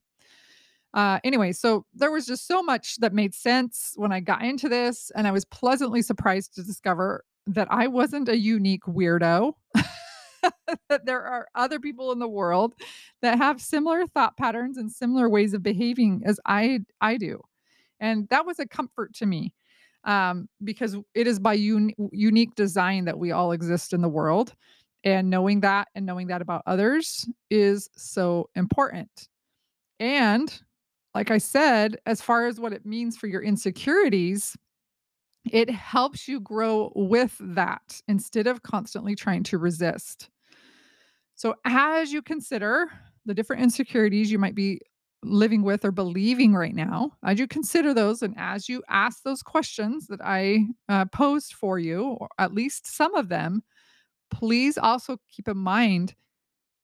Uh 0.94 1.20
anyway 1.24 1.52
so 1.52 1.86
there 1.94 2.10
was 2.10 2.26
just 2.26 2.46
so 2.46 2.62
much 2.62 2.96
that 2.96 3.14
made 3.14 3.34
sense 3.34 3.92
when 3.96 4.12
i 4.12 4.20
got 4.20 4.42
into 4.42 4.68
this 4.68 5.10
and 5.14 5.26
i 5.26 5.30
was 5.30 5.44
pleasantly 5.44 6.02
surprised 6.02 6.54
to 6.54 6.62
discover 6.62 7.24
that 7.46 7.68
i 7.70 7.86
wasn't 7.86 8.28
a 8.28 8.36
unique 8.36 8.84
weirdo 8.84 9.54
that 10.88 11.06
there 11.06 11.22
are 11.22 11.48
other 11.54 11.80
people 11.80 12.12
in 12.12 12.18
the 12.18 12.28
world 12.28 12.74
that 13.22 13.38
have 13.38 13.60
similar 13.60 14.06
thought 14.06 14.36
patterns 14.36 14.76
and 14.76 14.92
similar 14.92 15.28
ways 15.28 15.54
of 15.54 15.62
behaving 15.62 16.22
as 16.26 16.38
i 16.46 16.80
i 17.00 17.16
do 17.16 17.40
and 18.02 18.28
that 18.28 18.44
was 18.44 18.58
a 18.58 18.66
comfort 18.66 19.14
to 19.14 19.26
me 19.26 19.54
um, 20.04 20.48
because 20.62 20.96
it 21.14 21.26
is 21.26 21.38
by 21.38 21.54
un- 21.54 21.94
unique 22.10 22.54
design 22.56 23.06
that 23.06 23.18
we 23.18 23.30
all 23.30 23.52
exist 23.52 23.92
in 23.92 24.02
the 24.02 24.08
world. 24.08 24.52
And 25.04 25.30
knowing 25.30 25.60
that 25.60 25.88
and 25.94 26.04
knowing 26.04 26.26
that 26.28 26.42
about 26.42 26.62
others 26.66 27.28
is 27.50 27.88
so 27.96 28.50
important. 28.54 29.28
And 29.98 30.60
like 31.14 31.30
I 31.30 31.38
said, 31.38 31.96
as 32.06 32.20
far 32.20 32.46
as 32.46 32.60
what 32.60 32.72
it 32.72 32.86
means 32.86 33.16
for 33.16 33.26
your 33.26 33.42
insecurities, 33.42 34.56
it 35.50 35.70
helps 35.70 36.28
you 36.28 36.40
grow 36.40 36.92
with 36.94 37.36
that 37.40 38.00
instead 38.08 38.46
of 38.46 38.62
constantly 38.62 39.14
trying 39.14 39.42
to 39.44 39.58
resist. 39.58 40.28
So, 41.34 41.56
as 41.64 42.12
you 42.12 42.22
consider 42.22 42.88
the 43.26 43.34
different 43.34 43.62
insecurities 43.62 44.30
you 44.30 44.38
might 44.38 44.54
be 44.54 44.80
living 45.24 45.62
with 45.62 45.84
or 45.84 45.92
believing 45.92 46.54
right 46.54 46.74
now, 46.74 47.12
as 47.24 47.38
you 47.38 47.46
consider 47.46 47.94
those 47.94 48.22
and 48.22 48.34
as 48.36 48.68
you 48.68 48.82
ask 48.88 49.22
those 49.22 49.42
questions 49.42 50.06
that 50.08 50.20
I 50.22 50.66
uh, 50.88 51.04
posed 51.06 51.54
for 51.54 51.78
you, 51.78 52.04
or 52.04 52.28
at 52.38 52.54
least 52.54 52.86
some 52.86 53.14
of 53.14 53.28
them, 53.28 53.62
please 54.30 54.76
also 54.78 55.18
keep 55.30 55.48
in 55.48 55.58
mind 55.58 56.14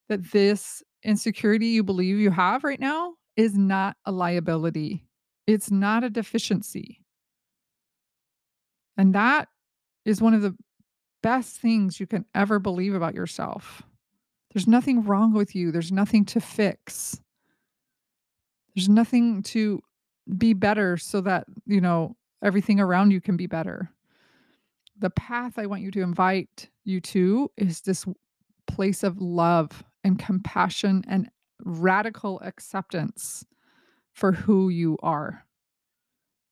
that 0.09 0.31
this 0.33 0.83
insecurity 1.03 1.67
you 1.67 1.83
believe 1.83 2.19
you 2.19 2.31
have 2.31 2.65
right 2.65 2.81
now 2.81 3.15
is 3.37 3.57
not 3.57 3.97
a 4.05 4.13
liability, 4.13 5.05
it's 5.47 5.71
not 5.71 6.05
a 6.05 6.11
deficiency. 6.11 7.01
And 8.97 9.15
that 9.15 9.49
is 10.05 10.21
one 10.21 10.35
of 10.35 10.43
the 10.43 10.57
best 11.23 11.57
things 11.61 12.01
you 12.01 12.07
can 12.07 12.25
ever 12.35 12.59
believe 12.59 12.95
about 12.95 13.15
yourself. 13.15 13.83
There's 14.53 14.67
nothing 14.67 15.05
wrong 15.05 15.33
with 15.33 15.55
you, 15.55 15.71
there's 15.71 15.93
nothing 15.93 16.25
to 16.27 16.41
fix. 16.41 17.21
There's 18.75 18.89
nothing 18.89 19.43
to 19.45 19.83
be 20.37 20.53
better 20.53 20.97
so 20.97 21.21
that, 21.23 21.47
you 21.67 21.81
know, 21.81 22.17
everything 22.43 22.81
around 22.81 23.11
you 23.11 23.21
can 23.21 23.37
be 23.37 23.47
better. 23.47 23.91
The 24.99 25.11
path 25.11 25.59
I 25.59 25.67
want 25.67 25.83
you 25.83 25.91
to 25.93 26.03
invite 26.03 26.69
you 26.85 27.01
to 27.01 27.51
is 27.57 27.81
this 27.81 28.05
place 28.67 29.03
of 29.03 29.21
love 29.21 29.85
and 30.05 30.19
compassion 30.19 31.05
and 31.09 31.31
radical 31.65 32.41
acceptance 32.41 33.45
for 34.13 34.33
who 34.33 34.69
you 34.69 34.99
are. 35.03 35.45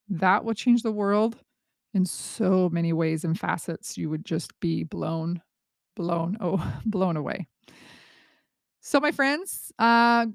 That 0.08 0.44
will 0.44 0.54
change 0.54 0.82
the 0.82 0.92
world 0.92 1.36
in 1.92 2.04
so 2.04 2.68
many 2.70 2.92
ways 2.92 3.24
and 3.24 3.38
facets. 3.38 3.98
You 3.98 4.10
would 4.10 4.24
just 4.24 4.58
be 4.60 4.84
blown, 4.84 5.42
blown, 5.96 6.36
oh, 6.40 6.80
blown 6.86 7.16
away. 7.16 7.46
So, 8.80 9.00
my 9.00 9.10
friends, 9.10 9.72
uh, 9.80 10.26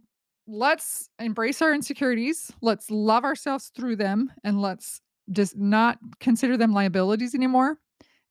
let's 0.51 1.07
embrace 1.17 1.61
our 1.61 1.73
insecurities. 1.73 2.51
Let's 2.61 2.91
love 2.91 3.23
ourselves 3.23 3.71
through 3.75 3.95
them 3.95 4.31
and 4.43 4.61
let's 4.61 5.01
just 5.31 5.55
not 5.57 5.97
consider 6.19 6.57
them 6.57 6.73
liabilities 6.73 7.33
anymore. 7.33 7.77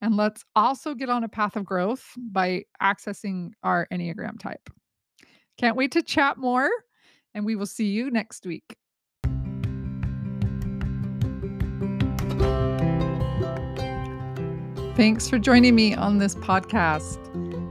And 0.02 0.16
let's 0.16 0.44
also 0.54 0.94
get 0.94 1.08
on 1.08 1.24
a 1.24 1.28
path 1.28 1.56
of 1.56 1.64
growth 1.64 2.04
by 2.16 2.64
accessing 2.82 3.52
our 3.62 3.88
Enneagram 3.92 4.38
type. 4.38 4.68
Can't 5.58 5.76
wait 5.76 5.92
to 5.92 6.02
chat 6.02 6.38
more, 6.38 6.70
and 7.34 7.44
we 7.44 7.54
will 7.54 7.66
see 7.66 7.86
you 7.86 8.10
next 8.10 8.46
week. 8.46 8.76
Thanks 14.96 15.28
for 15.28 15.38
joining 15.38 15.74
me 15.74 15.94
on 15.94 16.18
this 16.18 16.34
podcast. 16.34 17.29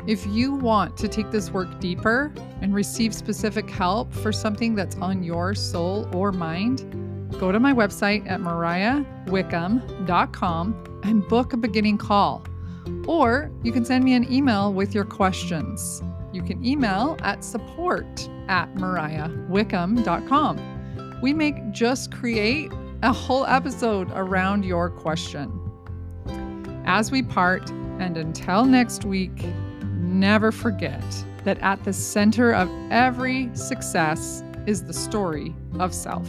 If 0.09 0.25
you 0.25 0.55
want 0.55 0.97
to 0.97 1.07
take 1.07 1.29
this 1.29 1.51
work 1.51 1.79
deeper 1.79 2.33
and 2.61 2.73
receive 2.73 3.13
specific 3.13 3.69
help 3.69 4.11
for 4.11 4.31
something 4.31 4.73
that's 4.73 4.95
on 4.95 5.21
your 5.21 5.53
soul 5.53 6.09
or 6.15 6.31
mind, 6.31 7.29
go 7.39 7.51
to 7.51 7.59
my 7.59 7.73
website 7.73 8.27
at 8.27 8.39
mariahwickham.com 8.39 11.01
and 11.03 11.27
book 11.27 11.53
a 11.53 11.57
beginning 11.57 11.99
call. 11.99 12.43
Or 13.05 13.51
you 13.61 13.71
can 13.71 13.85
send 13.85 14.03
me 14.03 14.15
an 14.15 14.33
email 14.33 14.73
with 14.73 14.95
your 14.95 15.05
questions. 15.05 16.01
You 16.33 16.41
can 16.41 16.65
email 16.65 17.15
at 17.21 17.43
support 17.43 18.27
at 18.47 18.73
mariahwickham.com. 18.73 21.19
We 21.21 21.35
make 21.35 21.71
Just 21.71 22.11
Create 22.11 22.71
a 23.03 23.13
whole 23.13 23.45
episode 23.45 24.09
around 24.15 24.65
your 24.65 24.89
question. 24.89 25.51
As 26.87 27.11
we 27.11 27.21
part, 27.21 27.69
and 27.99 28.17
until 28.17 28.65
next 28.65 29.05
week, 29.05 29.45
never 30.19 30.51
forget 30.51 31.01
that 31.45 31.57
at 31.59 31.83
the 31.83 31.93
center 31.93 32.53
of 32.53 32.69
every 32.91 33.49
success 33.55 34.43
is 34.67 34.83
the 34.83 34.93
story 34.93 35.55
of 35.79 35.93
self. 35.93 36.27